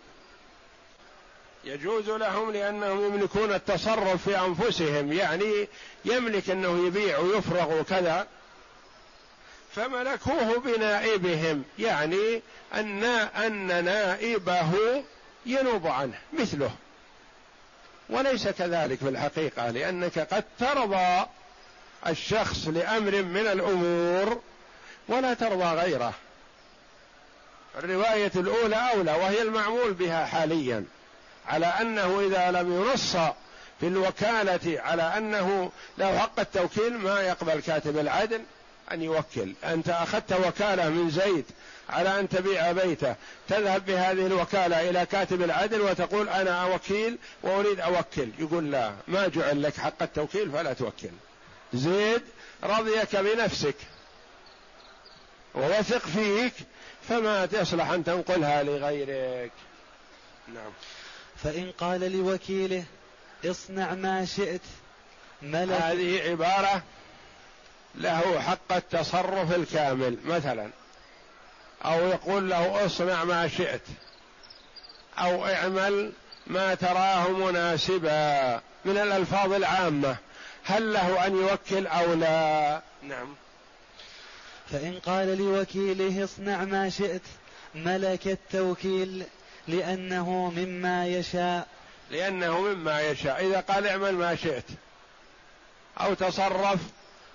يجوز 1.64 2.10
لهم 2.10 2.52
لأنهم 2.52 3.06
يملكون 3.06 3.54
التصرف 3.54 4.30
في 4.30 4.40
أنفسهم 4.40 5.14
يعني 5.14 5.68
يملك 6.06 6.50
أنه 6.50 6.88
يبيع 6.88 7.20
ويفرغ 7.20 7.80
وكذا 7.80 8.28
فملكوه 9.76 10.60
بنائبهم 10.60 11.64
يعني 11.80 12.42
أن 12.74 13.04
أن 13.04 13.86
نائبه 13.86 15.04
ينوب 15.46 15.88
عنه 15.88 16.20
مثله. 16.34 16.72
وليس 18.10 18.48
كذلك 18.48 19.00
في 19.00 19.10
الحقيقة 19.10 19.70
لأنك 19.70 20.20
قد 20.20 20.44
ترضى 20.60 21.26
الشخص 22.08 22.68
لأمر 22.68 23.22
من 23.22 23.48
الأمور 23.48 24.42
ولا 25.08 25.34
ترضى 25.34 25.64
غيره. 25.64 26.14
الرواية 27.78 28.32
الأولى 28.36 28.76
أولى 28.94 29.12
وهي 29.12 29.42
المعمول 29.42 29.94
بها 29.94 30.26
حاليا. 30.26 30.86
على 31.48 31.66
أنه 31.66 32.20
إذا 32.20 32.52
لم 32.52 32.82
ينص 32.82 33.16
في 33.80 33.88
الوكالة 33.88 34.82
على 34.82 35.04
أنه 35.04 35.72
له 35.98 36.18
حق 36.20 36.40
التوكيل 36.40 36.98
ما 36.98 37.22
يقبل 37.22 37.60
كاتب 37.60 37.98
العدل 37.98 38.42
أن 38.92 39.02
يوكل. 39.02 39.54
أنت 39.64 39.90
أخذت 39.90 40.34
وكالة 40.34 40.90
من 40.90 41.10
زيد 41.10 41.46
على 41.90 42.20
أن 42.20 42.30
تبيع 42.30 42.72
بيته 42.72 43.16
تذهب 43.48 43.86
بهذه 43.86 44.26
الوكالة 44.26 44.90
إلى 44.90 45.06
كاتب 45.06 45.42
العدل 45.42 45.82
وتقول 45.82 46.30
أنا 46.30 46.66
وكيل 46.66 47.18
وأريد 47.44 47.80
أوكل. 47.80 48.30
يقول 48.40 48.72
لا 48.72 48.94
ما 49.08 49.28
جعل 49.28 49.64
لك 49.64 49.78
حق 49.78 50.02
التوكيل 50.02 50.52
فلا 50.52 50.74
توكل. 50.74 51.10
زيد 51.74 52.22
رضيك 52.64 53.16
بنفسك 53.16 53.76
ووثق 55.56 56.08
فيك 56.08 56.54
فما 57.10 57.46
تصلح 57.46 57.90
أن 57.90 58.04
تنقلها 58.04 58.64
لغيرك. 58.64 59.52
نعم. 60.48 60.72
فإن 61.44 61.72
قال 61.72 62.12
لوكيله 62.12 62.84
اصنع 63.46 63.94
ما 63.94 64.26
شئت 64.26 64.62
ملك 65.42 65.82
هذه 65.82 66.30
عبارة 66.30 66.84
له 67.96 68.42
حق 68.42 68.74
التصرف 68.74 69.56
الكامل 69.56 70.18
مثلا 70.26 70.70
أو 71.86 72.08
يقول 72.08 72.50
له 72.50 72.86
اصنع 72.86 73.24
ما 73.24 73.48
شئت 73.48 73.82
أو 75.20 75.46
اعمل 75.46 76.12
ما 76.48 76.76
تراه 76.76 77.30
مناسبا 77.30 78.62
من 78.86 78.98
الألفاظ 78.98 79.54
العامة 79.54 80.18
هل 80.64 80.94
له 80.94 81.28
أن 81.28 81.36
يوكل 81.36 81.88
أو 81.88 82.14
لا؟ 82.14 82.82
نعم. 83.02 83.36
فإن 84.72 85.00
قال 85.00 85.38
لوكيله 85.38 86.24
اصنع 86.24 86.64
ما 86.64 86.90
شئت 86.90 87.22
ملك 87.76 88.28
التوكيل. 88.28 89.24
لأنه 89.68 90.54
مما 90.56 91.08
يشاء. 91.08 91.68
لأنه 92.12 92.62
مما 92.62 93.02
يشاء. 93.02 93.46
إذا 93.46 93.60
قال 93.60 93.88
اعمل 93.88 94.14
ما 94.14 94.36
شئت. 94.36 94.66
أو 96.02 96.14
تصرف. 96.14 96.80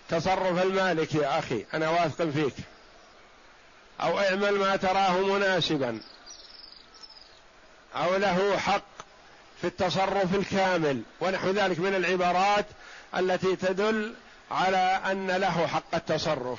تصرف 0.08 0.62
المالك 0.62 1.14
يا 1.14 1.38
أخي. 1.38 1.64
أنا 1.74 1.90
واثق 1.90 2.24
فيك. 2.24 2.54
أو 4.00 4.18
اعمل 4.18 4.58
ما 4.58 4.76
تراه 4.76 5.18
مناسبا. 5.18 6.00
أو 7.94 8.16
له 8.16 8.58
حق 8.58 8.84
في 9.60 9.66
التصرف 9.66 10.34
الكامل. 10.34 11.02
ونحو 11.20 11.50
ذلك 11.50 11.78
من 11.78 11.94
العبارات 11.94 12.66
التي 13.16 13.56
تدل 13.56 14.14
على 14.50 15.00
أن 15.06 15.30
له 15.30 15.66
حق 15.66 15.94
التصرف. 15.94 16.58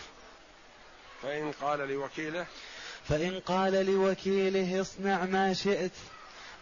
فإن 1.23 1.51
قال 1.61 1.79
لوكيله 1.79 2.45
فإن 3.09 3.39
قال 3.39 3.85
لوكيله 3.85 4.81
اصنع 4.81 5.25
ما 5.25 5.53
شئت 5.53 5.91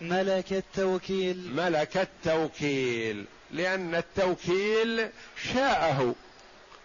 ملك 0.01 0.53
التوكيل. 0.53 1.55
ملك 1.55 1.97
التوكيل 1.97 3.25
لأن 3.51 3.95
التوكيل 3.95 5.09
شاءه 5.53 6.15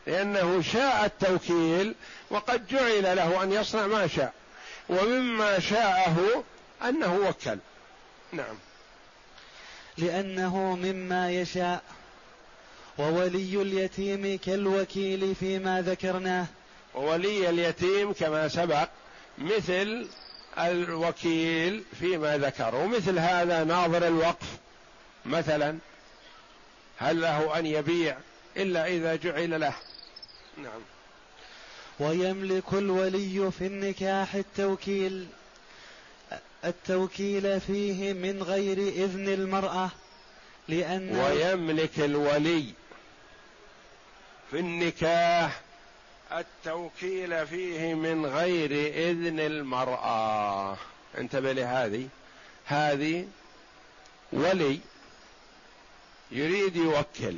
لأنه 0.07 0.62
شاء 0.62 1.05
التوكيل 1.05 1.94
وقد 2.31 2.66
جعل 2.66 3.16
له 3.16 3.42
أن 3.42 3.53
يصنع 3.53 3.87
ما 3.87 4.07
شاء 4.07 4.33
ومما 4.88 5.59
شاءه 5.59 6.44
أنه 6.88 7.16
وكل. 7.16 7.59
نعم. 8.33 8.57
لأنه 9.98 10.57
مما 10.57 11.31
يشاء 11.31 11.83
وولي 12.98 13.62
اليتيم 13.62 14.38
كالوكيل 14.38 15.35
فيما 15.35 15.83
ذكرناه. 15.83 16.46
وولي 16.94 17.51
اليتيم 17.51 18.12
كما 18.12 18.48
سبق 18.48 18.88
مثل 19.38 20.07
الوكيل 20.59 21.85
فيما 21.99 22.38
ذكر 22.38 22.75
ومثل 22.75 23.18
هذا 23.18 23.64
ناظر 23.64 24.07
الوقف 24.07 24.47
مثلا 25.27 25.79
هل 26.99 27.21
له 27.21 27.59
أن 27.59 27.66
يبيع 27.66 28.16
إلا 28.57 28.87
إذا 28.87 29.16
جعل 29.16 29.61
له؟ 29.61 29.75
نعم. 30.59 30.81
ويملك 32.01 32.73
الولي 32.73 33.51
في 33.51 33.66
النكاح 33.66 34.35
التوكيل. 34.35 35.27
التوكيل 36.64 37.61
فيه 37.61 38.12
من 38.12 38.42
غير 38.42 38.79
إذن 38.79 39.29
المرأة 39.29 39.90
لأن 40.68 41.16
ويملك 41.16 41.99
الولي 41.99 42.64
في 44.51 44.59
النكاح 44.59 45.61
التوكيل 46.40 47.47
فيه 47.47 47.95
من 47.95 48.27
غير 48.27 48.71
إذن 49.11 49.40
المرأة. 49.40 50.77
انتبه 51.18 51.53
لهذه. 51.53 52.09
هذه 52.66 53.29
ولي 54.33 54.81
يريد 56.31 56.77
يوكل. 56.77 57.37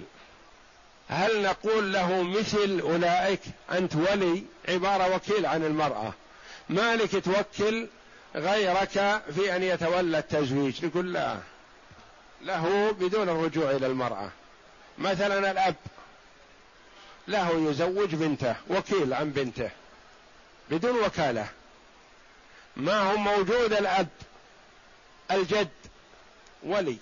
هل 1.08 1.42
نقول 1.42 1.92
له 1.92 2.22
مثل 2.22 2.80
أولئك؟ 2.80 3.40
أنت 3.72 3.96
ولي 3.96 4.44
عبارة 4.68 5.14
وكيل 5.16 5.46
عن 5.46 5.64
المرأة. 5.64 6.12
مالك 6.68 7.24
توكل 7.24 7.88
غيرك 8.36 9.22
في 9.34 9.56
أن 9.56 9.62
يتولى 9.62 10.18
التزويج؟ 10.18 10.84
يقول 10.84 11.12
لا. 11.12 11.38
له 12.42 12.90
بدون 12.90 13.28
الرجوع 13.28 13.70
إلى 13.70 13.86
المرأة. 13.86 14.30
مثلا 14.98 15.50
الأب. 15.50 15.76
له 17.28 17.70
يزوج 17.70 18.14
بنته 18.14 18.56
وكيل 18.70 19.14
عن 19.14 19.30
بنته 19.30 19.70
بدون 20.70 21.04
وكالة. 21.04 21.48
ما 22.76 23.00
هو 23.00 23.16
موجود 23.16 23.72
الأب 23.72 24.08
الجد 25.30 25.68
ولي. 26.62 26.98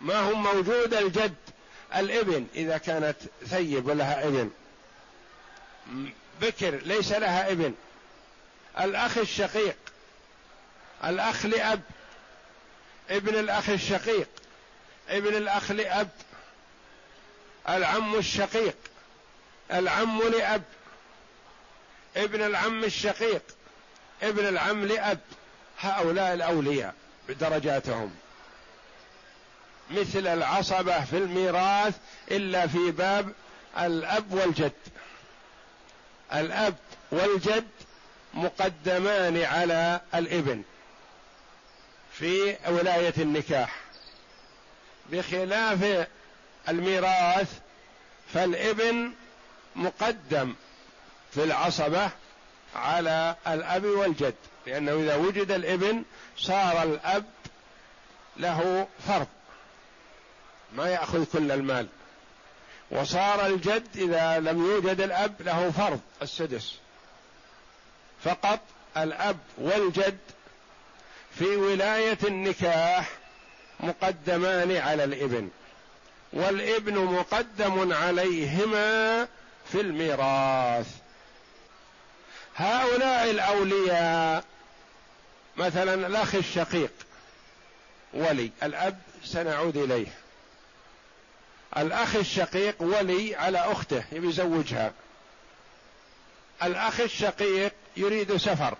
ما 0.00 0.18
هو 0.18 0.34
موجود 0.34 0.94
الجد 0.94 1.34
الابن 1.96 2.46
إذا 2.54 2.78
كانت 2.78 3.16
ثيب 3.46 3.86
ولها 3.86 4.26
ابن. 4.26 4.50
بكر 6.40 6.70
ليس 6.70 7.12
لها 7.12 7.52
ابن. 7.52 7.74
الأخ 8.80 9.18
الشقيق 9.18 9.76
الأخ 11.04 11.46
لأب. 11.46 11.82
ابن 13.10 13.34
الأخ 13.34 13.70
الشقيق 13.70 14.28
ابن 15.08 15.36
الأخ 15.36 15.70
لأب. 15.70 16.08
العم 17.76 18.14
الشقيق 18.14 18.76
العم 19.72 20.22
لأب. 20.22 20.62
ابن 22.16 22.42
العم 22.42 22.84
الشقيق 22.84 23.42
ابن 24.22 24.48
العم 24.48 24.84
لأب. 24.84 25.18
هؤلاء 25.80 26.34
الأولياء 26.34 26.94
بدرجاتهم. 27.28 28.14
مثل 29.90 30.26
العصبة 30.26 31.04
في 31.04 31.16
الميراث 31.16 31.94
إلا 32.30 32.66
في 32.66 32.90
باب 32.90 33.32
الأب 33.78 34.32
والجد. 34.32 34.72
الأب 36.34 36.74
والجد 37.10 37.68
مقدمان 38.34 39.42
على 39.42 40.00
الابن 40.14 40.62
في 42.12 42.56
ولاية 42.68 43.14
النكاح. 43.18 43.76
بخلاف 45.10 46.06
الميراث 46.68 47.58
فالابن 48.34 49.12
مقدم 49.76 50.54
في 51.34 51.44
العصبة 51.44 52.10
على 52.74 53.36
الأب 53.48 53.84
والجد 53.84 54.34
لأنه 54.66 54.92
إذا 54.92 55.16
وجد 55.16 55.50
الابن 55.50 56.02
صار 56.36 56.82
الأب 56.82 57.24
له 58.36 58.88
فرض 59.06 59.26
ما 60.72 60.88
يأخذ 60.88 61.24
كل 61.24 61.52
المال. 61.52 61.86
وصار 62.90 63.46
الجد 63.46 63.96
إذا 63.96 64.38
لم 64.38 64.66
يوجد 64.66 65.00
الأب 65.00 65.42
له 65.42 65.70
فرض 65.70 66.00
السدس. 66.22 66.74
فقط 68.24 68.60
الأب 68.96 69.38
والجد 69.58 70.18
في 71.38 71.56
ولاية 71.56 72.18
النكاح 72.24 73.10
مقدمان 73.80 74.76
على 74.76 75.04
الابن. 75.04 75.48
والابن 76.32 76.98
مقدم 76.98 77.92
عليهما 77.92 79.28
في 79.72 79.80
الميراث. 79.80 80.86
هؤلاء 82.56 83.30
الأولياء 83.30 84.44
مثلا 85.56 86.06
الأخ 86.06 86.34
الشقيق 86.34 86.92
ولي 88.14 88.50
الأب 88.62 88.98
سنعود 89.24 89.76
إليه. 89.76 90.06
الأخ 91.76 92.16
الشقيق 92.16 92.82
ولي 92.82 93.36
على 93.36 93.58
أخته 93.58 94.04
يزوجها. 94.12 94.92
الأخ 96.62 97.00
الشقيق 97.00 97.72
يريد 97.96 98.36
سفر 98.36 98.76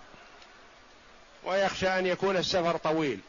ويخشى 1.43 1.87
أن 1.87 2.05
يكون 2.05 2.37
السفر 2.37 2.77
طويل. 2.77 3.19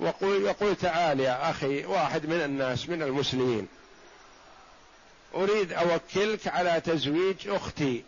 وقل 0.00 0.42
يقول 0.42 0.76
تعال 0.76 1.20
يا 1.20 1.50
أخي 1.50 1.84
واحد 1.84 2.26
من 2.26 2.40
الناس 2.40 2.88
من 2.88 3.02
المسلمين. 3.02 3.68
أريد 5.34 5.72
أوكلك 5.72 6.48
على 6.48 6.80
تزويج 6.80 7.48
أختي. 7.48 8.04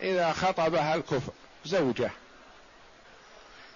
إذا 0.00 0.32
خطبها 0.32 0.94
الكفر 0.94 1.32
زوجة. 1.64 2.10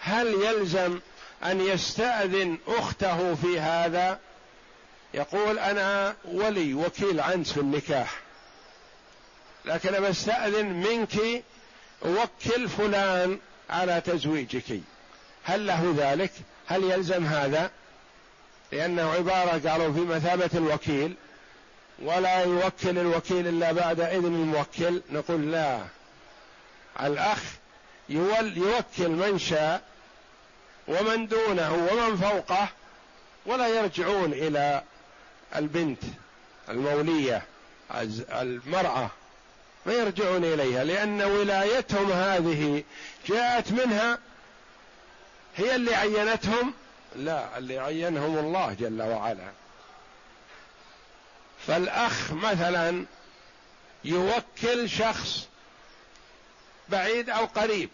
هل 0.00 0.26
يلزم 0.26 1.00
أن 1.44 1.60
يستأذن 1.60 2.58
أخته 2.66 3.34
في 3.34 3.60
هذا؟ 3.60 4.18
يقول 5.14 5.58
أنا 5.58 6.16
ولي 6.24 6.74
وكيل 6.74 7.20
عنس 7.20 7.52
في 7.52 7.60
النكاح. 7.60 8.20
لكن 9.64 10.02
بستأذن 10.02 10.66
منك 10.66 11.44
وكل 12.02 12.68
فلان 12.68 13.38
على 13.70 14.00
تزويجك. 14.00 14.80
هل 15.44 15.66
له 15.66 15.94
ذلك؟ 15.96 16.32
هل 16.66 16.85
يلزم 16.85 17.25
هذا؟ 17.25 17.70
لأنه 18.72 19.11
عبارة 19.11 19.68
قالوا 19.70 19.92
في 19.92 20.01
مثابة 20.01 20.51
الوكيل 20.55 21.14
ولا 22.03 22.42
يوكل 22.42 22.98
الوكيل 22.98 23.48
إلا 23.48 23.72
بعد 23.72 24.01
إذن 24.01 24.25
الموكل. 24.25 25.03
نقول 25.11 25.53
لا. 25.53 25.81
يول 28.09 28.57
يوكل 28.57 29.09
من 29.09 29.38
شاء 29.38 29.83
ومن 30.88 31.27
دونه 31.27 31.72
ومن 31.72 32.16
فوقه 32.16 32.68
ولا 33.46 33.68
يرجعون 33.68 34.33
إلى 34.33 34.83
البنت 35.57 36.03
المولية 36.68 37.42
المرأة 38.33 39.11
ما 39.87 39.92
يرجعون 39.92 40.44
إليها 40.44 40.85
لأن 40.85 41.22
ولايتهم 41.22 42.12
هذه 42.12 42.85
جاءت 43.29 43.72
منها 43.72 44.18
هي 45.56 45.74
اللي 45.74 45.94
عينتهم؟ 45.94 46.72
لا 47.16 47.58
اللي 47.58 47.78
عينهم 47.78 48.38
الله 48.38 48.72
جل 48.72 49.02
وعلا. 49.02 49.52
فالأخ 51.66 52.32
مثلا 52.32 53.04
يوكل 54.04 54.90
شخص 54.90 55.48
بعيد 56.88 57.30
أو 57.30 57.44
قريب 57.44 57.90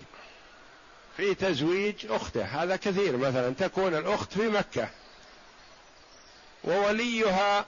في 1.16 1.34
تزويج 1.34 2.06
أخته. 2.10 2.44
هذا 2.44 2.76
كثير. 2.76 3.16
مثلا 3.16 3.54
تكون 3.54 3.94
الأخت 3.94 4.32
في 4.32 4.48
مكة 4.48 4.88
ووليها 6.64 7.64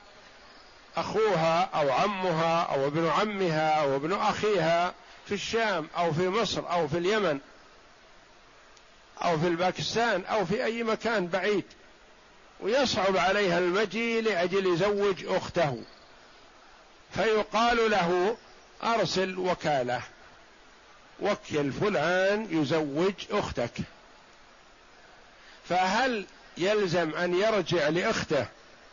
أخوها 0.97 1.63
أو 1.63 1.91
عمها 1.93 2.63
أو 2.63 2.87
ابن 2.87 3.07
عمها 3.07 3.71
أو 3.71 3.97
ابن 3.97 4.13
أخيها 4.13 4.95
في 5.27 5.35
الشام 5.35 5.89
أو 5.97 6.13
في 6.13 6.29
مصر 6.29 6.71
أو 6.71 6.89
في 6.89 6.99
اليمن. 6.99 7.41
أو 9.23 9.39
في 9.39 9.47
الباكستان 9.47 10.25
أو 10.25 10.47
في 10.47 10.65
أي 10.65 10.83
مكان 10.83 11.27
بعيد 11.27 11.65
ويصعب 12.61 13.17
عليها 13.17 13.59
المجيء 13.59 14.23
لأجل 14.23 14.67
يزوج 14.67 15.25
أخته. 15.27 15.83
فيقال 17.15 17.91
له 17.91 18.37
أرسل 18.83 19.39
وكالة. 19.39 20.03
وكل 21.21 21.73
فلان 21.73 22.47
يزوج 22.51 23.15
أختك. 23.31 23.73
فهل 25.69 26.27
يلزم 26.57 27.15
أن 27.15 27.35
يرجع 27.35 27.89
لأخته؟ 27.89 28.47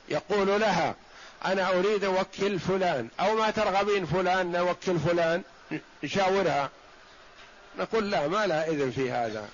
يقول 0.10 0.62
لها 0.62 0.96
أنا 1.46 1.70
أريد 1.70 2.04
اوكل 2.04 2.60
فلان. 2.60 3.08
أو 3.20 3.36
ما 3.36 3.52
ترغبين 3.52 4.06
فلان 4.06 4.52
نوكل 4.52 5.00
فلان 5.00 5.44
نشاورها 6.04 6.70
نقول 7.78 8.12
لا 8.12 8.28
ما 8.28 8.48
لا 8.48 8.68
إذن 8.68 8.92
في 8.92 9.12
هذا. 9.12 9.50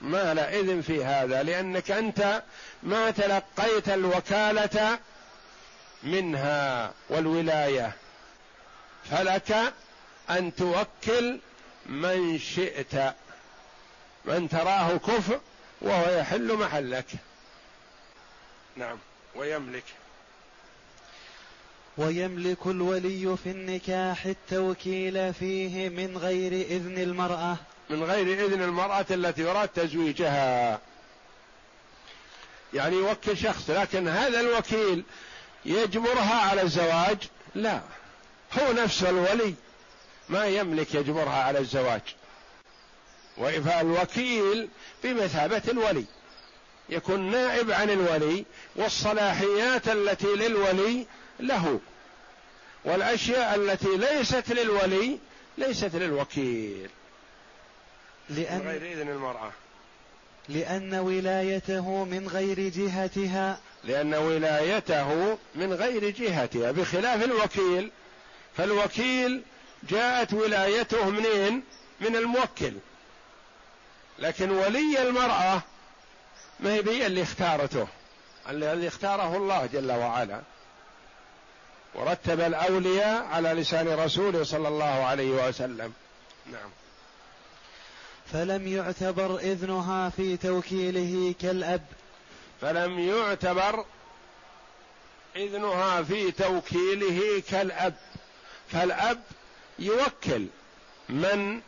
ما 0.00 0.34
لا 0.34 0.60
إذن 0.60 0.80
في 0.80 1.04
هذا 1.04 1.42
لأنك 1.42 1.90
أنت 1.90 2.42
ما 2.82 3.10
تلقيت 3.10 3.88
الوكالة 3.88 4.98
منها 6.02 6.92
والولاية 7.08 7.92
فلك 9.10 9.72
أن 10.30 10.54
توكل 10.54 11.38
من 11.86 12.38
شئت 12.38 13.14
من 14.24 14.48
تراه 14.48 14.96
كفء 14.96 15.40
وهو 15.80 16.10
يحل 16.10 16.52
محلك. 16.52 17.06
نعم 18.76 18.98
ويملك. 19.34 19.84
ويملك 21.98 22.66
الولي 22.66 23.36
في 23.36 23.50
النكاح 23.50 24.26
التوكيل 24.26 25.34
فيه 25.34 25.88
من 25.88 26.18
غير 26.18 26.52
إذن 26.52 26.98
المرأة. 26.98 27.56
من 27.90 28.04
غير 28.04 28.46
إذن 28.46 28.62
المرأة 28.62 29.06
التي 29.10 29.42
يراد 29.42 29.68
تزويجها. 29.68 30.80
يعني 32.74 32.96
يوكل 32.96 33.36
شخص 33.36 33.70
لكن 33.70 34.08
هذا 34.08 34.40
الوكيل 34.40 35.04
يجبرها 35.64 36.34
على 36.34 36.62
الزواج؟ 36.62 37.18
لا. 37.54 37.80
هو 38.52 38.72
نفس 38.72 39.02
الولي. 39.02 39.54
ما 40.28 40.46
يملك 40.46 40.94
يجبرها 40.94 41.42
على 41.42 41.58
الزواج. 41.58 42.02
فالوكيل 43.36 44.68
بمثابة 45.04 45.62
الولي. 45.68 46.04
يكون 46.88 47.30
نائب 47.30 47.70
عن 47.70 47.90
الولي 47.90 48.44
والصلاحيات 48.76 49.88
التي 49.88 50.26
للولي 50.26 51.06
له. 51.40 51.80
والأشياء 52.84 53.54
التي 53.54 53.96
ليست 53.96 54.52
للولي 54.52 55.18
ليست 55.58 55.94
للوكيل. 55.94 56.90
لأن 58.30 58.60
غير 58.60 58.82
إذن 58.82 59.08
المرأة. 59.08 59.50
لأن 60.48 60.94
ولايته 60.94 62.04
من 62.04 62.28
غير 62.28 62.60
جهتها. 62.68 63.58
لأن 63.84 64.14
ولايته 64.14 65.38
من 65.54 65.72
غير 65.72 66.10
جهتها 66.10 66.70
بخلاف 66.70 67.24
الوكيل. 67.24 67.90
فالوكيل 68.56 69.42
جاءت 69.82 70.34
ولايته 70.34 71.10
منين؟ 71.10 71.62
من 72.00 72.16
الموكل. 72.16 72.72
لكن 74.18 74.50
ولي 74.50 75.02
المرأة 75.02 75.62
ما 76.60 76.74
هي 76.74 77.06
اللي 77.06 77.22
اختارته. 77.22 77.88
الذي 78.48 78.88
اختاره 78.88 79.36
الله 79.36 79.66
جل 79.66 79.92
وعلا. 79.92 80.40
ورتب 81.94 82.40
الأولياء 82.40 83.24
على 83.24 83.48
لسان 83.48 83.88
رسوله 83.88 84.44
صلى 84.44 84.68
الله 84.68 85.04
عليه 85.04 85.48
وسلم. 85.48 85.92
نعم. 86.52 86.70
فلم 88.32 88.68
يعتبر 88.68 89.38
إذنها 89.38 90.10
في 90.10 90.36
توكيله 90.36 91.34
كالأب. 91.40 91.86
فلم 92.60 92.98
يعتبر 92.98 93.84
إذنها 95.36 96.02
في 96.02 96.30
توكيله 96.30 97.42
كالأب. 97.50 97.94
فالأب 98.68 99.22
يوكل 99.78 100.46
من 101.08 101.60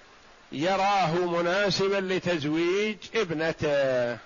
يراه 0.53 1.15
مناسبا 1.15 2.15
لتزويج 2.15 2.97
ابنته. 3.15 4.19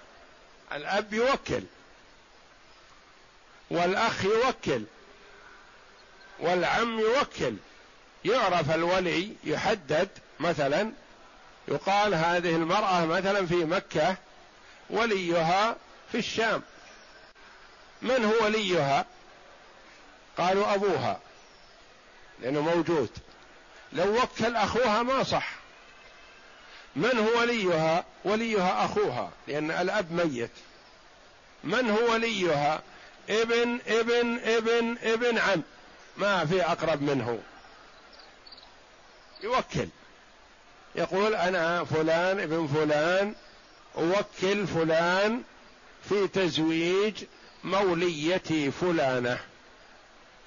الأب 0.72 1.12
يوكل 1.12 1.62
والأخ 3.70 4.24
يوكل 4.24 4.84
والعم 6.40 7.00
يوكل. 7.00 7.54
يعرف 8.24 8.74
الولي 8.74 9.32
يحدد 9.44 10.08
مثلا 10.40 10.92
يقال 11.68 12.14
هذه 12.14 12.56
المرأة 12.56 13.04
مثلا 13.06 13.46
في 13.46 13.64
مكة 13.64 14.16
وليها 14.90 15.76
في 16.12 16.18
الشام. 16.18 16.62
من 18.02 18.24
هو 18.24 18.44
وليها؟ 18.44 19.06
قالوا 20.38 20.74
أبوها 20.74 21.20
لأنه 22.40 22.60
موجود. 22.60 23.10
لو 23.92 24.22
وكل 24.22 24.56
أخوها 24.56 25.02
ما 25.02 25.22
صح. 25.22 25.52
من 26.96 27.18
هو 27.18 27.40
وليها؟ 27.40 28.04
وليها 28.24 28.84
أخوها 28.84 29.30
لأن 29.48 29.70
الأب 29.70 30.12
ميت. 30.12 30.50
من 31.64 31.90
هو 31.90 32.12
وليها؟ 32.12 32.82
ابن 33.28 33.78
ابن 33.86 34.38
ابن 34.44 34.98
ابن 35.02 35.38
عم. 35.38 35.62
ما 36.16 36.46
في 36.46 36.62
أقرب 36.62 37.02
منه. 37.02 37.42
يوكل. 39.42 39.88
يقول 40.94 41.34
أنا 41.34 41.84
فلان 41.84 42.40
ابن 42.40 42.66
فلان 42.66 43.34
أوكل 43.98 44.66
فلان 44.66 45.42
في 46.08 46.28
تزويج 46.28 47.24
موليتي 47.64 48.70
فلانة 48.70 49.38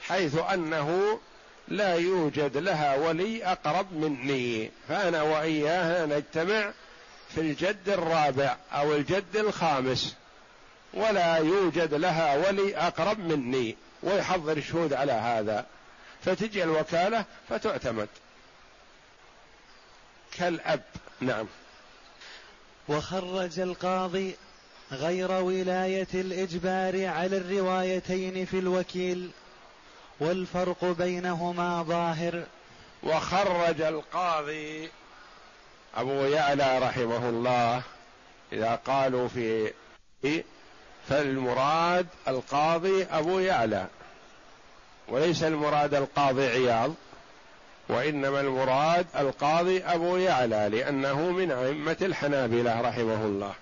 حيث 0.02 0.38
أنه 0.54 1.20
لا 1.68 1.96
يوجد 1.96 2.58
لها 2.58 2.96
ولي 2.96 3.46
أقرب 3.46 3.94
مني 3.94 4.72
فأنا 4.88 5.22
وإياها 5.22 6.06
نجتمع 6.06 6.72
في 7.36 7.42
الجد 7.42 7.90
الرابع 7.90 8.58
أو 8.74 8.96
الجد 8.96 9.36
الخامس 9.36 10.16
ولا 10.94 11.38
يوجد 11.38 11.94
لها 11.94 12.48
ولي 12.48 12.78
أقرب 12.78 13.20
مني 13.20 13.76
ويحضر 14.04 14.62
شهود 14.62 14.94
على 14.94 15.12
هذا 15.12 15.66
فتجي 16.26 16.64
الوكالة 16.64 17.26
فتعتمد. 17.50 18.08
كالأب. 20.38 20.82
نعم. 21.22 21.46
وخرج 22.88 23.60
القاضي 23.60 24.36
غير 24.92 25.32
ولاية 25.32 26.08
الإجبار 26.14 27.08
على 27.08 27.38
الروايتين 27.38 28.46
في 28.46 28.60
الوكيل 28.60 29.32
والفرق 30.20 30.86
بينهما 30.86 31.84
ظاهر. 31.84 32.44
وخرج 33.04 33.82
القاضي 33.82 34.90
أبو 35.96 36.12
يعلى 36.12 36.80
رحمه 36.80 37.30
الله 37.30 37.82
إذا 38.54 38.76
قالوا 38.76 39.28
في 39.28 39.74
فالمراد 41.10 42.08
القاضي 42.28 43.04
أبو 43.04 43.40
يعلى 43.40 43.88
وليس 45.08 45.44
المراد 45.44 45.94
القاضي 45.94 46.48
عياض. 46.48 46.94
وإنما 47.90 48.42
المراد 48.42 49.06
القاضي 49.20 49.84
أبو 49.84 50.18
يعلى 50.18 50.70
لأنه 50.72 51.32
من 51.32 51.52
أئمة 51.52 51.98
الحنابلة 52.02 52.82
رحمه 52.82 53.26
الله. 53.26 53.54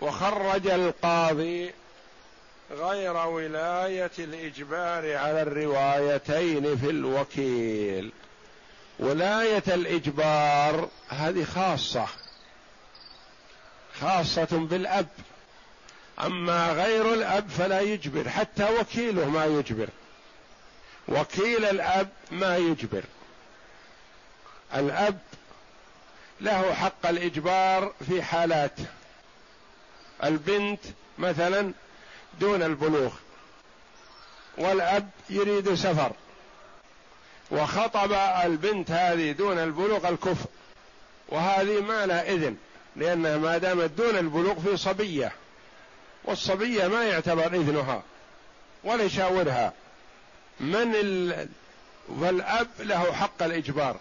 وخرج 0.00 0.66
القاضي 0.66 1.70
غير 2.70 3.16
ولاية 3.16 4.10
الإجبار 4.18 5.16
على 5.16 5.42
الروايتين 5.42 6.76
في 6.76 6.90
الوكيل. 6.90 8.12
ولاية 8.98 9.64
الإجبار 9.68 10.88
هذه 11.08 11.44
خاصة 11.44 12.06
خاصة 14.00 14.48
بالأب. 14.50 15.06
أما 16.20 16.72
غير 16.72 17.14
الأب 17.14 17.48
فلا 17.48 17.80
يجبر 17.80 18.28
حتى 18.28 18.78
وكيله 18.80 19.30
ما 19.30 19.44
يجبر. 19.44 19.88
وكيل 21.08 21.64
الأب 21.64 22.08
ما 22.30 22.56
يجبر. 22.56 23.04
الأب 24.74 25.18
له 26.40 26.74
حق 26.74 27.06
الإجبار 27.06 27.92
في 28.08 28.22
حالات. 28.22 28.72
البنت 30.24 30.80
مثلا 31.18 31.72
دون 32.40 32.62
البلوغ. 32.62 33.12
والأب 34.58 35.10
يريد 35.30 35.74
سفر. 35.74 36.12
وخطب 37.50 38.12
البنت 38.44 38.90
هذه 38.90 39.32
دون 39.32 39.58
البلوغ 39.58 40.08
الكفء 40.08 40.48
وهذه 41.28 41.80
ما 41.80 42.06
لا 42.06 42.28
إذن 42.28 42.56
لأنها 42.96 43.36
ما 43.36 43.58
دامت 43.58 43.90
دون 43.90 44.16
البلوغ 44.16 44.60
في 44.60 44.76
صبية. 44.76 45.32
والصبية 46.24 46.88
ما 46.88 47.04
يعتبر 47.04 47.46
إذنها 47.46 48.02
ولا 48.84 49.04
يشاورها. 49.04 49.72
من 50.60 50.94
ال... 50.94 51.48
فالأب 52.20 52.68
له 52.78 53.12
حق 53.12 53.42
الإجبار. 53.42 53.96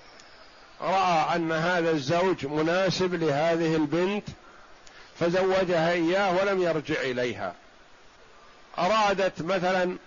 رأى 0.82 1.36
أن 1.36 1.52
هذا 1.52 1.92
الزوج 1.92 2.46
مناسب 2.46 3.14
لهذه 3.14 3.76
البنت 3.76 4.28
فزوجها 5.20 5.92
إياه 5.92 6.38
ولم 6.38 6.62
يرجع 6.62 7.02
إليها. 7.02 7.56
أرادت 8.78 9.42
مثلا 9.42 9.98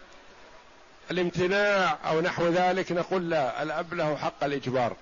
الامتناع 1.11 1.99
أو 2.05 2.21
نحو 2.21 2.49
ذلك 2.49 2.93
نقول 2.93 3.31
لا 3.31 3.63
الأب 3.63 3.95
له 3.95 4.17
حق 4.17 4.45
الإجبار 4.45 4.97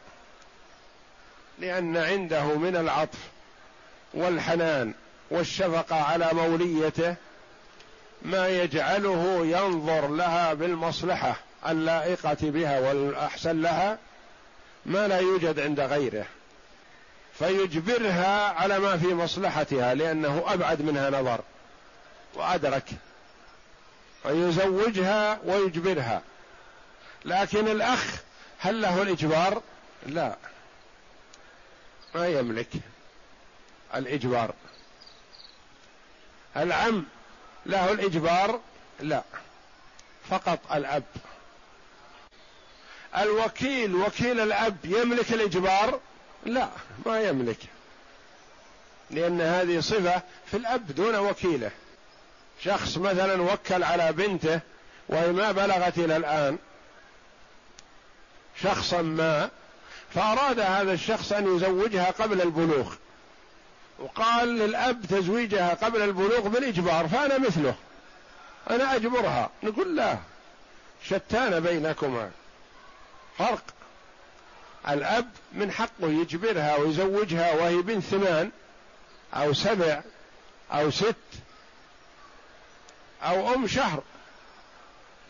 لأن 1.59 1.97
عنده 1.97 2.45
من 2.45 2.77
العطف 2.77 3.19
والحنان 4.15 4.95
والشفقة 5.31 6.03
على 6.03 6.29
موليته 6.33 7.15
ما 8.27 8.49
يجعله 8.49 9.47
ينظر 9.47 10.09
لها 10.09 10.55
بالمصلحة 10.55 11.37
اللائقة 11.69 12.37
بها 12.43 12.81
والأحسن 12.81 13.63
لها 13.63 13.99
ما 14.87 15.09
لا 15.09 15.19
يوجد 15.19 15.61
عند 15.61 15.81
غيره. 15.81 16.27
فيجبرها 17.39 18.49
على 18.53 18.79
ما 18.79 18.97
في 18.97 19.15
مصلحتها 19.15 19.95
لأنه 19.95 20.45
أبعد 20.47 20.83
منها 20.83 21.11
نظر 21.11 21.41
وأدرك. 22.35 22.85
فيزوجها 24.23 25.39
ويجبرها. 25.45 26.23
لكن 27.25 27.69
الأخ 27.69 28.15
هل 28.59 28.83
له 28.83 29.03
الإجبار؟ 29.03 29.63
لا. 30.07 30.37
ما 32.15 32.27
يملك 32.29 32.69
الإجبار. 33.95 34.55
العم 36.57 37.05
له 37.67 37.93
الإجبار 37.93 38.61
لا 39.01 39.23
فقط 40.31 40.59
الأب. 40.73 41.05
الوكيل 43.17 43.95
وكيل 43.95 44.41
الأب 44.41 44.77
يملك 44.85 45.33
الإجبار؟ 45.33 46.01
لا 46.47 46.69
ما 47.07 47.21
يملك 47.21 47.59
لأن 49.11 49.41
هذه 49.41 49.81
صفة 49.81 50.23
في 50.51 50.57
الأب 50.57 50.95
دون 50.95 51.17
وكيله. 51.17 51.71
شخص 52.65 52.97
مثلا 52.99 53.43
وكل 53.43 53.85
على 53.85 54.13
بنته 54.13 54.61
وهي 55.09 55.33
ما 55.33 55.53
بلغت 55.53 55.99
إلى 55.99 56.17
الآن 56.17 56.59
شخصا 58.63 59.03
ما 59.03 59.51
فأراد 60.15 60.61
هذا 60.61 60.93
الشخص 60.93 61.33
أن 61.33 61.57
يزوجها 61.57 62.11
قبل 62.11 62.43
البلوغ. 62.43 62.95
وقال 63.99 64.49
للأب 64.49 65.07
تزويجها 65.07 65.75
قبل 65.75 66.03
البلوغ 66.03 66.49
بالإجبار 66.49 67.09
فأنا 67.09 67.39
مثله. 67.39 67.75
أنا 68.71 68.95
أجبرها. 68.95 69.51
نقول 69.63 69.97
لا. 69.97 70.17
شتان 71.05 71.61
بينكما. 71.61 72.31
فرق. 73.39 73.63
الأب 74.89 75.31
من 75.53 75.73
حقه 75.73 76.09
يجبرها 76.09 76.77
ويزوجها 76.77 77.53
وهي 77.53 77.77
بنت 77.77 78.03
ثمان 78.05 78.51
أو 79.35 79.53
سبع 79.53 80.03
أو 80.73 80.91
ست 80.91 81.15
أو 83.23 83.55
أم 83.55 83.67
شهر. 83.67 84.03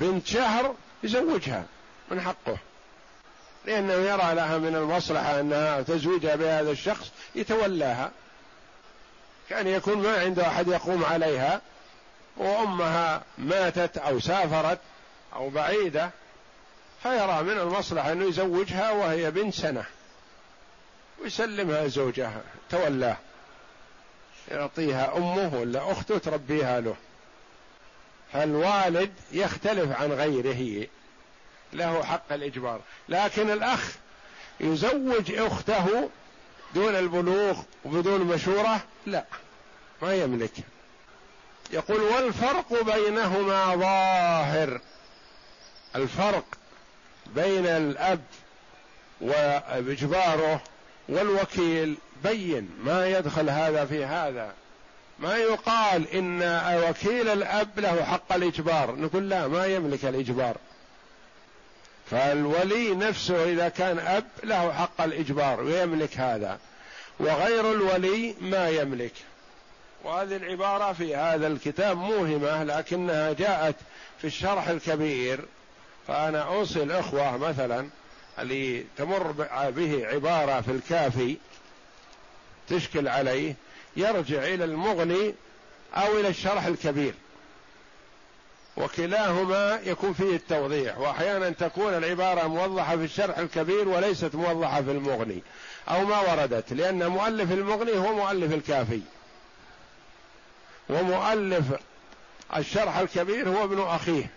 بنت 0.01 0.27
شهر 0.27 0.75
يزوجها 1.03 1.65
من 2.11 2.21
حقه. 2.21 2.59
لأنه 3.65 3.93
يرى 3.93 4.35
لها 4.35 4.59
من 4.59 4.77
المصلحة 4.77 5.41
أنها 5.41 5.83
تزويجها 5.83 6.37
بهذا 6.37 6.71
الشخص 6.71 7.11
يتولاها. 7.35 8.11
كان 9.51 9.67
يكون 9.67 9.99
ما 9.99 10.21
عنده 10.21 10.49
أحد 10.49 10.69
يقوم 10.69 11.05
عليها 11.05 11.61
وأمها 12.37 13.23
ماتت 13.39 13.99
أو 13.99 14.21
سافرت 14.21 14.79
أو 15.35 15.51
بعيدة 15.51 16.11
فيرى 17.03 17.43
من 17.43 17.59
المصلحة 17.59 18.13
أنه 18.13 18.25
يزوجها 18.25 18.91
وهي 18.91 19.31
بنت 19.31 19.55
سنة 19.55 19.85
ويسلمها 21.23 21.87
زوجها 21.87 22.43
تولاه 22.71 23.17
يعطيها 24.51 25.17
أمه 25.17 25.55
ولا 25.55 25.93
أخته 25.93 26.19
تربيها 26.19 26.81
له. 26.81 26.97
فالوالد 28.33 29.13
يختلف 29.33 30.01
عن 30.01 30.13
غيره 30.13 30.87
له 31.73 32.05
حق 32.05 32.33
الإجبار 32.33 32.81
لكن 33.09 33.51
الأخ 33.51 33.93
يزوج 34.61 35.33
أخته 35.33 36.09
دون 36.77 36.97
البلوغ 36.97 37.57
وبدون 37.85 38.21
مشورة؟ 38.21 38.81
لا. 39.07 39.25
ما 40.03 40.15
يملك. 40.15 40.53
يقول 41.73 42.01
والفرق 42.01 42.83
بينهما 42.95 43.77
ظاهر. 43.77 44.81
الفرق 45.97 46.45
بين 47.27 47.67
الأب 47.67 48.21
وإجباره 49.21 50.61
والوكيل 51.09 51.97
بين. 52.25 52.71
ما 52.85 53.07
يدخل 53.07 53.51
هذا 53.51 53.85
في 53.85 54.05
هذا. 54.05 54.53
ما 55.19 55.37
يقال 55.37 56.09
إن 56.15 56.43
وكيل 56.89 57.29
الأب 57.29 57.81
له 57.81 58.05
حق 58.05 58.33
الإجبار. 58.33 58.97
نقول 58.97 59.29
لا 59.29 59.49
ما 59.49 59.67
يملك 59.67 60.05
الإجبار. 60.05 60.57
فالولي 62.11 62.95
نفسه 62.95 63.45
إذا 63.45 63.69
كان 63.69 63.99
أب 63.99 64.25
له 64.45 64.73
حق 64.73 65.01
الإجبار 65.01 65.61
ويملك 65.61 66.19
هذا 66.19 66.59
وغير 67.21 67.73
الولي 67.73 68.35
ما 68.41 68.69
يملك. 68.69 69.13
وهذه 70.05 70.37
العبارة 70.37 70.93
في 70.93 71.17
هذا 71.17 71.47
الكتاب 71.47 71.97
موهمة 71.97 72.65
لكنها 72.65 73.33
جاءت 73.33 73.75
في 74.19 74.27
الشرح 74.27 74.69
الكبير. 74.69 75.41
فأنا 76.09 76.43
أوصي 76.43 76.83
الأخوة 76.83 77.37
مثلا 77.37 77.89
اللي 78.39 78.85
تمر 78.97 79.33
به 79.71 80.07
عبارة 80.07 80.61
في 80.61 80.71
الكافي 80.71 81.37
تشكل 82.69 83.09
عليه 83.09 83.55
يرجع 83.97 84.45
إلى 84.45 84.65
المغني 84.65 85.35
أو 85.95 86.19
إلى 86.19 86.29
الشرح 86.29 86.67
الكبير. 86.67 87.15
وكلاهما 88.77 89.81
يكون 89.85 90.13
فيه 90.13 90.37
التوضيح. 90.37 90.99
وأحيانا 90.99 91.51
تكون 91.51 91.95
العبارة 91.95 92.47
موضحة 92.47 92.97
في 92.97 93.05
الشرح 93.05 93.39
الكبير 93.39 93.89
وليست 93.89 94.35
موضحة 94.35 94.83
في 94.83 94.91
المغني. 94.91 95.43
أو 95.89 96.05
ما 96.05 96.21
وردت 96.21 96.73
لأن 96.73 97.07
مؤلف 97.07 97.53
المغني 97.53 97.99
هو 97.99 98.15
مؤلف 98.15 98.53
الكافي. 98.53 99.01
ومؤلف 100.89 101.65
الشرح 102.57 102.97
الكبير 102.97 103.49
هو 103.49 103.65
ابن 103.65 103.81
أخيه 103.81 104.31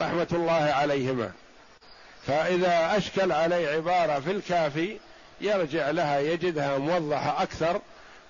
رحمة 0.00 0.28
الله 0.32 0.52
عليهما. 0.52 1.32
فإذا 2.26 2.96
أشكل 2.96 3.32
عليه 3.32 3.68
عبارة 3.68 4.20
في 4.20 4.30
الكافي 4.30 4.98
يرجع 5.40 5.90
لها 5.90 6.20
يجدها 6.20 6.78
موضحة 6.78 7.42
أكثر 7.42 7.80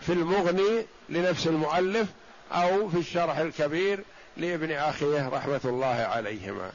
في 0.01 0.13
المغني 0.13 0.87
لنفس 1.09 1.47
المؤلف 1.47 2.09
أو 2.53 2.89
في 2.89 2.99
الشرح 2.99 3.39
الكبير 3.39 4.01
لابن 4.37 4.73
أخيه 4.73 5.29
رحمة 5.29 5.61
الله 5.65 5.87
عليهما. 5.87 6.73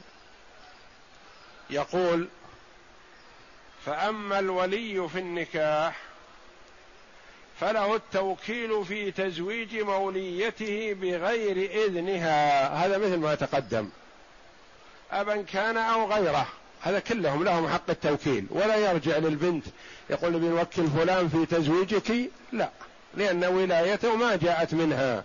يقول 1.70 2.28
فأما 3.86 4.38
الولي 4.38 5.08
في 5.08 5.18
النكاح 5.18 5.96
فله 7.60 7.96
التوكيل 7.96 8.84
في 8.84 9.10
تزويج 9.10 9.76
موليته 9.76 10.92
بغير 10.92 11.70
إذنها. 11.84 12.68
هذا 12.68 12.98
مثل 12.98 13.16
ما 13.16 13.34
تقدم. 13.34 13.88
أبا 15.12 15.42
كان 15.42 15.76
أو 15.76 16.12
غيره. 16.12 16.46
هذا 16.80 16.98
كلهم 16.98 17.44
لهم 17.44 17.68
حق 17.68 17.90
التوكيل. 17.90 18.46
ولا 18.50 18.76
يرجع 18.76 19.18
للبنت 19.18 19.64
يقول 20.10 20.32
بنوكل 20.32 20.86
فلان 20.86 21.28
في 21.28 21.46
تزويجك؟ 21.46 22.30
لا. 22.52 22.70
لأن 23.14 23.44
ولايته 23.44 24.16
ما 24.16 24.36
جاءت 24.36 24.74
منها. 24.74 25.24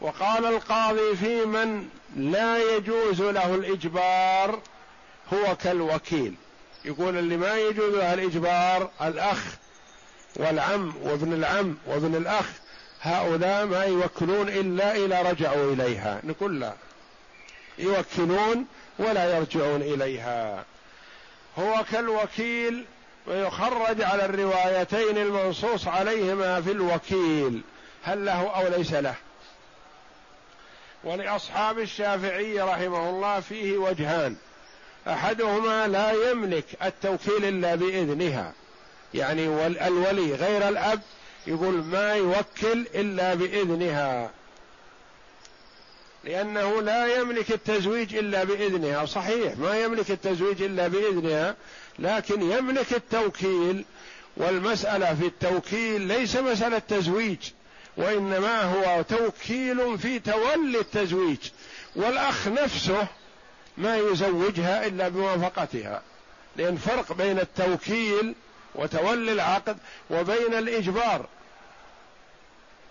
وقال 0.00 0.46
القاضي 0.46 1.16
في 1.16 1.44
من 1.44 1.88
لا 2.16 2.76
يجوز 2.76 3.22
له 3.22 3.54
الإجبار 3.54 4.58
هو 5.32 5.56
كالوكيل. 5.56 6.34
يقول 6.84 7.18
اللي 7.18 7.36
ما 7.36 7.56
يجوز 7.56 7.94
له 7.94 8.14
الإجبار 8.14 8.90
الأخ 9.02 9.44
والعم 10.36 10.94
وابن 11.02 11.32
العم 11.32 11.76
وابن 11.86 12.14
الأخ 12.14 12.46
هؤلاء 13.00 13.66
ما 13.66 13.84
يوكلون 13.84 14.48
إلا 14.48 14.96
إذا 14.96 15.22
رجعوا 15.22 15.72
إليها. 15.72 16.20
نقول 16.24 16.60
لا. 16.60 16.72
يوكلون 17.78 18.66
ولا 18.98 19.36
يرجعون 19.36 19.82
إليها. 19.82 20.64
هو 21.58 21.84
كالوكيل 21.92 22.84
ويخرج 23.26 24.02
على 24.02 24.24
الروايتين 24.24 25.18
المنصوص 25.18 25.88
عليهما 25.88 26.60
في 26.60 26.70
الوكيل. 26.70 27.62
هل 28.02 28.24
له 28.26 28.46
أو 28.46 28.68
ليس 28.68 28.92
له؟ 28.92 29.14
ولأصحاب 31.06 31.78
الشافعي 31.78 32.60
رحمه 32.60 33.10
الله 33.10 33.40
فيه 33.40 33.78
وجهان. 33.78 34.36
أحدهما 35.08 35.88
لا 35.88 36.30
يملك 36.30 36.64
التوكيل 36.84 37.44
إلا 37.44 37.74
بإذنها. 37.74 38.52
يعني 39.14 39.66
الولي 39.86 40.34
غير 40.34 40.68
الأب 40.68 41.00
يقول 41.46 41.74
ما 41.74 42.14
يوكل 42.14 42.86
إلا 42.94 43.34
بإذنها. 43.34 44.30
لأنه 46.24 46.82
لا 46.82 47.16
يملك 47.16 47.50
التزويج 47.50 48.16
إلا 48.16 48.44
بإذنها. 48.44 49.04
صحيح 49.04 49.56
ما 49.56 49.78
يملك 49.78 50.10
التزويج 50.10 50.62
إلا 50.62 50.88
بإذنها 50.88 51.56
لكن 51.98 52.42
يملك 52.42 52.92
التوكيل. 52.92 53.84
والمسألة 54.36 55.14
في 55.14 55.26
التوكيل 55.26 56.00
ليس 56.00 56.36
مسألة 56.36 56.78
تزويج. 56.78 57.38
وإنما 57.96 58.62
هو 58.62 59.02
توكيل 59.02 59.98
في 59.98 60.18
تولي 60.18 60.80
التزويج 60.80 61.38
والأخ 61.96 62.48
نفسه 62.48 63.06
ما 63.76 63.96
يزوجها 63.96 64.86
إلا 64.86 65.08
بموافقتها 65.08 66.02
لأن 66.56 66.76
فرق 66.76 67.12
بين 67.12 67.38
التوكيل 67.38 68.34
وتولي 68.74 69.32
العقد 69.32 69.78
وبين 70.10 70.54
الإجبار. 70.54 71.26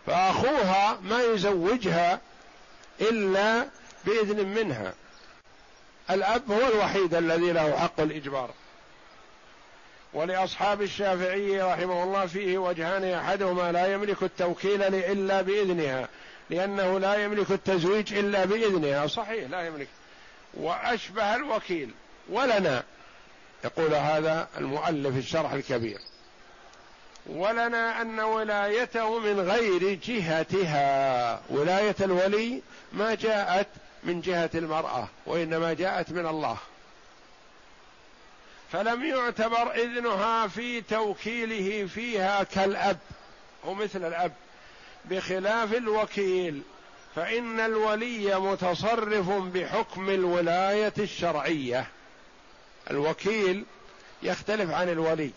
فأخوها 0.08 1.00
ما 1.02 1.24
يزوجها 1.24 2.20
إلا 3.02 3.68
بإذن 4.06 4.48
منها. 4.48 4.94
الأب 6.10 6.52
هو 6.52 6.68
الوحيد 6.68 7.14
الذي 7.14 7.52
له 7.52 7.78
حق 7.80 8.00
الإجبار. 8.00 8.50
ولأصحاب 10.16 10.82
الشافعي 10.82 11.62
رحمه 11.62 12.04
الله 12.04 12.26
فيه 12.26 12.58
وجهان 12.58 13.04
أحدهما 13.04 13.72
لا 13.72 13.94
يملك 13.94 14.24
التوكيل 14.24 14.82
إلا 14.84 15.42
بإذنها 15.42 16.08
لأنه 16.50 17.00
لا 17.00 17.24
يملك 17.24 17.52
التزويج 17.52 18.14
إلا 18.14 18.46
بإذنها. 18.46 19.08
صحيح 19.08 19.50
لا 19.50 19.68
يملك. 19.68 19.88
وأشبه 20.54 21.36
الوكيل 21.36 21.90
ولنا. 22.30 22.84
يقول 23.66 23.94
هذا 23.94 24.48
المؤلف 24.58 25.18
الشرح 25.18 25.52
الكبير. 25.52 26.00
ولنا 27.26 28.02
أن 28.02 28.20
ولايته 28.20 29.20
من 29.20 29.40
غير 29.40 30.00
جهتها. 30.04 31.42
ولاية 31.50 31.96
الولي 32.02 32.62
ما 32.94 33.16
جاءت 33.16 33.68
من 34.04 34.22
جهة 34.22 34.50
المرأة 34.56 35.08
وإنما 35.26 35.74
جاءت 35.74 36.12
من 36.12 36.28
الله. 36.28 36.58
فلم 38.72 39.06
يعتبر 39.06 39.72
إذنها 39.72 40.48
في 40.48 40.82
توكيله 40.82 41.88
فيها 41.88 42.44
كالأب 42.44 42.98
أو 43.66 43.74
مثل 43.74 44.06
الأب 44.08 44.34
بخلاف 45.06 45.74
الوكيل 45.74 46.62
فإن 47.16 47.60
الولي 47.60 48.40
متصرف 48.40 49.30
بحكم 49.30 50.10
الولاية 50.10 50.94
الشرعية. 51.00 51.88
الوكيل 52.92 53.66
يختلف 54.24 54.72
عن 54.72 54.90
الولي. 54.90 55.32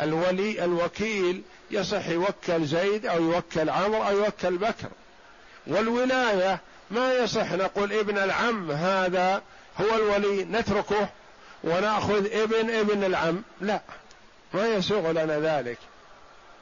الولي 0.00 0.64
الوكيل 0.64 1.42
يصح 1.70 2.08
يوكل 2.08 2.64
زيد 2.64 3.06
أو 3.06 3.22
يوكل 3.22 3.70
عمرو 3.70 4.02
أو 4.02 4.18
يوكل 4.18 4.58
بكر. 4.58 4.88
والولاية 5.66 6.60
ما 6.90 7.12
يصح 7.12 7.52
نقول 7.52 7.92
ابن 7.92 8.18
العم 8.18 8.70
هذا 8.70 9.42
هو 9.80 9.94
الولي 9.94 10.44
نتركه 10.44 11.08
وناخذ 11.64 12.26
ابن 12.32 12.70
ابن 12.70 13.04
العم. 13.04 13.42
لا 13.60 13.80
ما 14.54 14.68
يسوغ 14.68 15.10
لنا 15.10 15.40
ذلك 15.40 15.78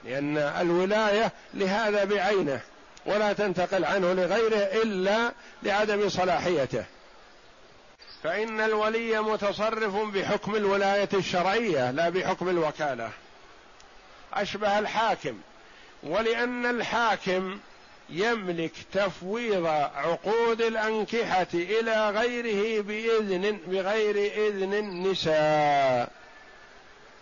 لأن 0.04 0.38
الولاية 0.38 1.32
لهذا 1.54 2.04
بعينه 2.04 2.60
ولا 3.06 3.32
تنتقل 3.32 3.84
عنه 3.84 4.12
لغيره 4.12 4.82
إلا 4.82 5.32
لعدم 5.62 6.08
صلاحيته. 6.08 6.84
فإن 8.22 8.60
الولي 8.60 9.20
متصرف 9.20 9.96
بحكم 9.96 10.56
الولاية 10.56 11.08
الشرعية 11.14 11.90
لا 11.90 12.08
بحكم 12.08 12.48
الوكالة. 12.48 13.10
أشبه 14.34 14.78
الحاكم. 14.78 15.38
ولأن 16.02 16.66
الحاكم 16.66 17.58
يملك 18.10 18.72
تفويض 18.92 19.66
عقود 19.66 20.62
الأنكحة 20.62 21.46
إلى 21.54 22.10
غيره 22.10 22.82
بإذن 22.82 23.60
بغير 23.66 24.16
إذن 24.16 24.74
النساء. 24.74 26.10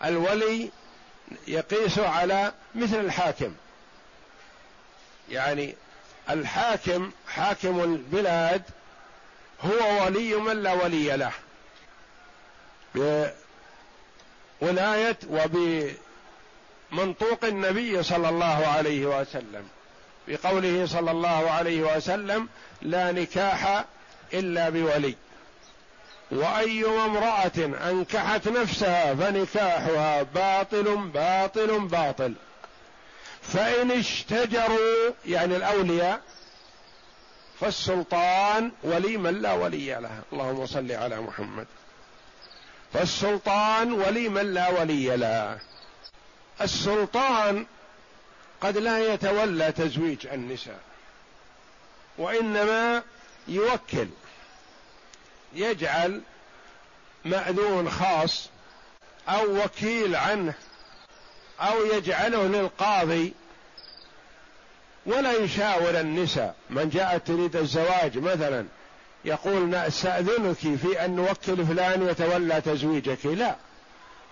الولي 0.05 0.70
يقيس 1.49 1.99
على 1.99 2.53
مثل 2.74 3.01
الحاكم. 3.01 3.55
يعني 5.30 5.74
الحاكم 6.30 7.11
حاكم 7.28 7.80
البلاد 7.80 8.62
هو 9.61 10.05
ولي 10.05 10.35
من 10.35 10.62
لا 10.62 10.72
ولي 10.72 11.16
له. 11.16 11.32
بولاية 14.61 15.18
وبمنطوق 16.93 17.45
النبي 17.45 18.03
صلى 18.03 18.28
الله 18.28 18.66
عليه 18.66 19.20
وسلم. 19.20 19.68
بقوله 20.29 20.87
صلى 20.87 21.11
الله 21.11 21.51
عليه 21.51 21.97
وسلم 21.97 22.49
لا 22.83 23.12
نكاح 23.12 23.85
إلا 24.35 24.68
بولي. 24.70 25.14
واي 26.31 26.85
امرأة 26.87 27.89
أنكحت 27.91 28.49
نفسها 28.49 29.14
فنكاحها 29.14 30.22
باطل 30.22 30.97
باطل 30.97 31.81
باطل. 31.81 32.35
فإن 33.43 33.91
اشتجروا 33.91 35.11
يعني 35.27 35.57
الأولياء 35.57 36.20
فالسلطان 37.61 38.72
ولي 38.83 39.16
من 39.16 39.43
لا 39.43 39.53
ولي 39.53 39.95
له 39.95 40.22
اللهم 40.33 40.66
صل 40.66 40.93
على 40.93 41.20
محمد. 41.20 41.66
فالسلطان 42.93 43.93
ولي 43.93 44.29
من 44.29 44.55
لا 44.55 44.81
ولي 44.81 45.16
له 45.16 45.59
السلطان 46.61 47.66
قد 48.61 48.79
لا 48.79 49.15
يتولى 49.15 49.73
تزويج 49.73 50.27
النساء 50.27 50.81
وإنما 52.19 53.03
يوكل 53.49 54.09
يجعل 55.55 56.23
مأذون 57.25 57.91
خاص 57.91 58.49
أو 59.29 59.65
وكيل 59.65 60.17
عنه 60.17 60.55
أو 61.61 61.87
يجعله 61.87 62.47
للقاضي 62.47 63.35
ولا 65.07 65.33
يشاور 65.33 66.01
النساء. 66.01 66.55
من 66.71 66.91
جاءت 66.91 67.27
تريد 67.27 67.57
الزواج 67.57 68.19
مثلا 68.19 68.67
يقول 69.25 69.71
نستأذنك 69.71 70.57
في 70.57 71.05
أن 71.05 71.17
نوكل 71.17 71.67
فلان 71.67 72.09
يتولى 72.09 72.61
تزويجك. 72.61 73.27
لا 73.27 73.57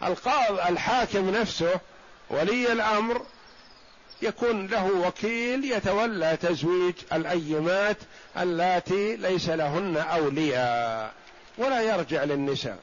القاضي 0.03 0.69
الحاكم 0.69 1.31
نفسه 1.31 1.81
ولي 2.31 2.73
الأمر 2.73 3.27
يكون 4.23 4.67
له 4.67 5.07
وكيل 5.07 5.65
يتولى 5.65 6.37
تزويج 6.37 6.95
الأيمات 7.13 7.97
اللاتي 8.39 9.17
ليس 9.17 9.49
لهن 9.49 9.97
أولياء 9.97 11.13
ولا 11.59 11.81
يرجع 11.83 12.25
للنساء. 12.25 12.79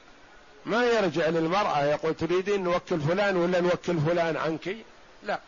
ما 0.66 0.84
يرجع 0.84 1.28
للمرأة 1.28 1.84
يقول 1.84 2.14
تريدين 2.14 2.64
نوكل 2.64 3.00
فلان 3.00 3.36
ولا 3.36 3.60
نوكل 3.60 3.98
فلان 4.00 4.36
عنك؟ 4.36 4.76
لا 5.22 5.40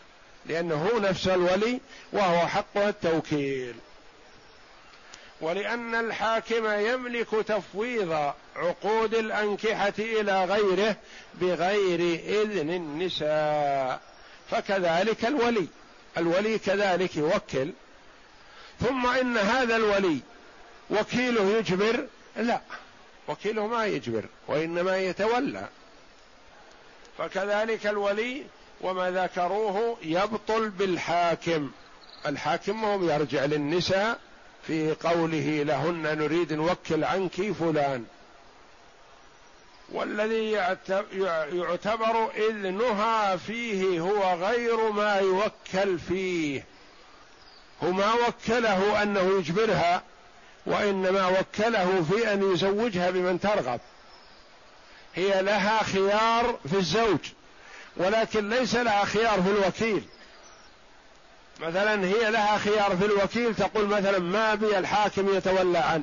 لأنه 0.47 0.75
هو 0.75 0.99
نفس 0.99 1.29
الولي 1.29 1.81
وهو 2.13 2.49
حقه 2.49 2.89
التوكيل. 2.89 3.75
ولأن 5.41 5.95
الحاكم 5.95 6.67
يملك 6.67 7.29
تفويض 7.47 8.33
عقود 8.57 9.15
الأنكحة 9.15 9.93
إلى 9.99 10.45
غيره 10.45 10.97
بغير 11.35 12.01
إذن 12.43 12.71
النساء 12.71 14.01
فكذلك 14.51 15.25
الولي. 15.25 15.67
الولي 16.19 16.59
كذلك 16.59 17.17
يوكل. 17.17 17.71
ثم 18.81 19.07
إن 19.07 19.37
هذا 19.37 19.77
الولي 19.77 20.19
وكيله 20.91 21.43
يجبر؟ 21.59 22.07
لا. 22.37 22.61
وكيله 23.29 23.67
ما 23.67 23.87
يجبر 23.87 24.25
وإنما 24.49 24.99
يتولى. 24.99 25.69
فكذلك 27.19 27.87
الولي 27.87 28.45
وما 28.81 29.11
ذكروه 29.11 29.97
يبطل 30.03 30.69
بالحاكم. 30.69 31.71
الحاكم 32.27 32.85
هو 32.85 33.03
يرجع 33.03 33.45
للنساء 33.45 34.19
في 34.67 34.95
قوله 34.95 35.63
لهن 35.63 36.19
نريد 36.19 36.53
نوكل 36.53 37.05
عنك 37.05 37.53
فلان. 37.53 38.05
والذي 39.89 40.51
يعتبر 41.53 42.31
إذنها 42.37 43.37
فيه 43.37 44.01
هو 44.01 44.35
غير 44.35 44.91
ما 44.91 45.17
يوكل 45.17 45.99
فيه. 45.99 46.65
هو 47.85 47.93
ما 47.93 48.13
وكله 48.13 49.03
أنه 49.03 49.39
يجبرها 49.39 50.03
وإنما 50.67 51.29
وكله 51.29 52.05
في 52.11 52.33
أن 52.33 52.53
يزوجها 52.53 53.11
بمن 53.11 53.41
ترغب. 53.41 53.81
هي 55.15 55.43
لها 55.43 55.83
خيار 55.83 56.59
في 56.69 56.77
الزوج 56.77 57.19
ولكن 57.97 58.49
ليس 58.49 58.75
لها 58.75 59.05
خيار 59.05 59.43
في 59.43 59.51
الوكيل. 59.51 60.05
مثلا 61.61 62.05
هي 62.05 62.31
لها 62.31 62.59
خيار 62.59 62.97
في 62.97 63.05
الوكيل 63.05 63.55
تقول 63.55 63.87
مثلا 63.87 64.19
ما 64.19 64.55
بي 64.55 64.79
الحاكم 64.79 65.37
يتولى 65.37 65.79
عنه 65.79 66.03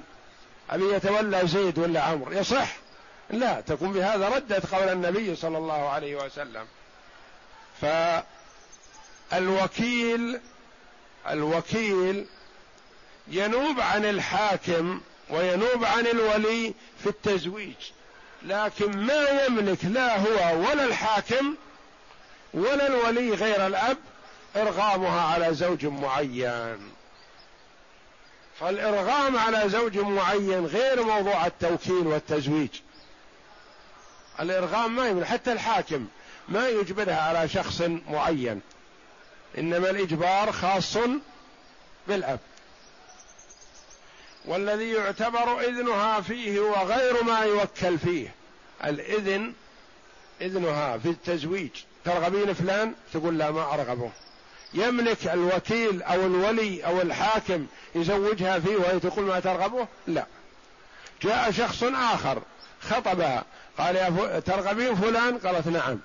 أبي 0.69 0.93
يتولى 0.93 1.47
زيد 1.47 1.79
ولا 1.79 2.01
عمرو؟ 2.01 2.31
يصح. 2.31 2.75
لا 3.29 3.61
تكون 3.61 3.93
بهذا 3.93 4.29
ردت 4.29 4.75
قول 4.75 4.89
النبي 4.89 5.35
صلى 5.35 5.57
الله 5.57 5.89
عليه 5.89 6.15
وسلم. 6.15 6.65
فالوكيل 9.31 10.39
الوكيل 11.29 12.25
ينوب 13.27 13.79
عن 13.79 14.05
الحاكم 14.05 15.01
وينوب 15.29 15.85
عن 15.85 16.07
الولي 16.07 16.73
في 17.03 17.09
التزويج 17.09 17.75
لكن 18.43 18.97
ما 18.97 19.45
يملك 19.45 19.85
لا 19.85 20.19
هو 20.19 20.59
ولا 20.59 20.83
الحاكم 20.83 21.55
ولا 22.53 22.87
الولي 22.87 23.31
غير 23.33 23.67
الأب 23.67 23.97
إرغامها 24.55 25.21
على 25.21 25.53
زوج 25.53 25.85
معين. 25.85 26.91
فالإرغام 28.59 29.37
على 29.37 29.69
زوج 29.69 29.97
معين 29.97 30.65
غير 30.65 31.03
موضوع 31.03 31.45
التوكيل 31.45 32.07
والتزويج. 32.07 32.69
الإرغام 34.39 34.95
ما 34.95 35.07
يملك 35.07 35.25
حتى 35.25 35.51
الحاكم 35.51 36.07
ما 36.49 36.69
يجبرها 36.69 37.21
على 37.21 37.49
شخص 37.49 37.81
معين. 38.09 38.61
إنما 39.57 39.89
الإجبار 39.89 40.51
خاص 40.51 40.97
بالاب 42.07 42.39
والذي 44.45 44.91
يعتبر 44.91 45.59
إذنها 45.61 46.21
فيه 46.21 46.59
هو 46.59 46.73
غير 46.73 47.23
ما 47.23 47.39
يوكل 47.39 47.97
فيه. 47.97 48.33
الإذن 48.85 49.53
إذنها 50.41 50.97
في 50.97 51.09
التزويج. 51.09 51.69
ترغبين 52.05 52.53
فلان؟ 52.53 52.93
تقول 53.13 53.37
لا 53.37 53.51
ما 53.51 53.73
أرغبه. 53.73 54.11
يملك 54.73 55.27
الوكيل 55.27 56.03
أو 56.03 56.25
الولي 56.25 56.85
أو 56.85 57.01
الحاكم 57.01 57.67
يزوجها 57.95 58.59
فيه 58.59 58.75
وهي 58.75 58.99
تقول 58.99 59.25
ما 59.25 59.39
ترغبه؟ 59.39 59.87
لا. 60.07 60.25
جاء 61.21 61.51
شخص 61.51 61.83
آخر 61.83 62.41
خطبها 62.81 63.45
قال 63.79 63.95
يا 63.95 64.39
ترغبين 64.39 64.95
فلان؟ 64.95 65.37
قالت 65.37 65.67
نعم. 65.67 65.99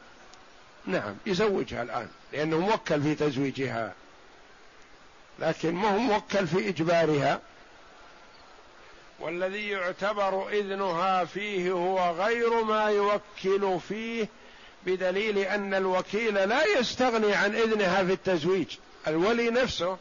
نعم 0.87 1.17
يزوجها 1.27 1.83
الآن 1.83 2.09
لأنه 2.33 2.59
موكل 2.59 3.03
في 3.03 3.15
تزويجها. 3.15 3.93
لكن 5.39 5.75
ما 5.75 5.89
هو 5.95 5.99
موكل 5.99 6.47
في 6.47 6.69
إجبارها. 6.69 7.41
والذي 9.21 9.69
يعتبر 9.69 10.49
إذنها 10.49 11.25
فيه 11.25 11.73
هو 11.73 12.11
غير 12.11 12.65
ما 12.65 12.85
يوكل 12.85 13.81
فيه 13.89 14.29
بدليل 14.87 15.39
أن 15.39 15.75
الوكيل 15.75 16.35
لا 16.35 16.65
يستغني 16.65 17.35
عن 17.35 17.55
إذنها 17.55 18.05
في 18.05 18.13
التزويج. 18.13 18.77
الولي 19.07 19.51
نفسه 19.51 19.99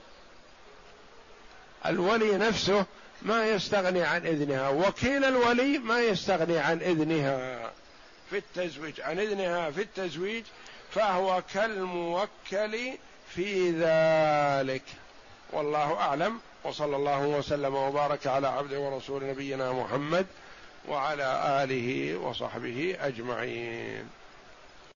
الولي 1.86 2.38
نفسه 2.38 2.86
ما 3.24 3.50
يستغني 3.50 4.04
عن 4.04 4.28
إذنها. 4.28 4.70
وكيل 4.70 5.26
الولي 5.26 5.78
ما 5.78 6.02
يستغني 6.02 6.58
عن 6.58 6.78
إذنها. 6.78 7.72
في 8.30 8.38
التزويج 8.38 9.02
عن 9.02 9.20
إذنها 9.20 9.72
في 9.72 9.82
التزويج 9.82 10.44
فهو 10.92 11.44
كالموكل 11.54 12.78
في 13.30 13.70
ذلك. 13.70 14.84
والله 15.52 15.94
أعلم. 15.94 16.40
وصلى 16.64 16.96
الله 16.96 17.26
وسلم 17.26 17.76
وبارك 17.76 18.28
على 18.28 18.48
عبده 18.48 18.80
ورسول 18.80 19.24
نبينا 19.24 19.72
محمد 19.72 20.26
وعلى 20.90 21.64
آله 21.64 22.18
وصحبه 22.18 22.98
أجمعين. 23.02 24.10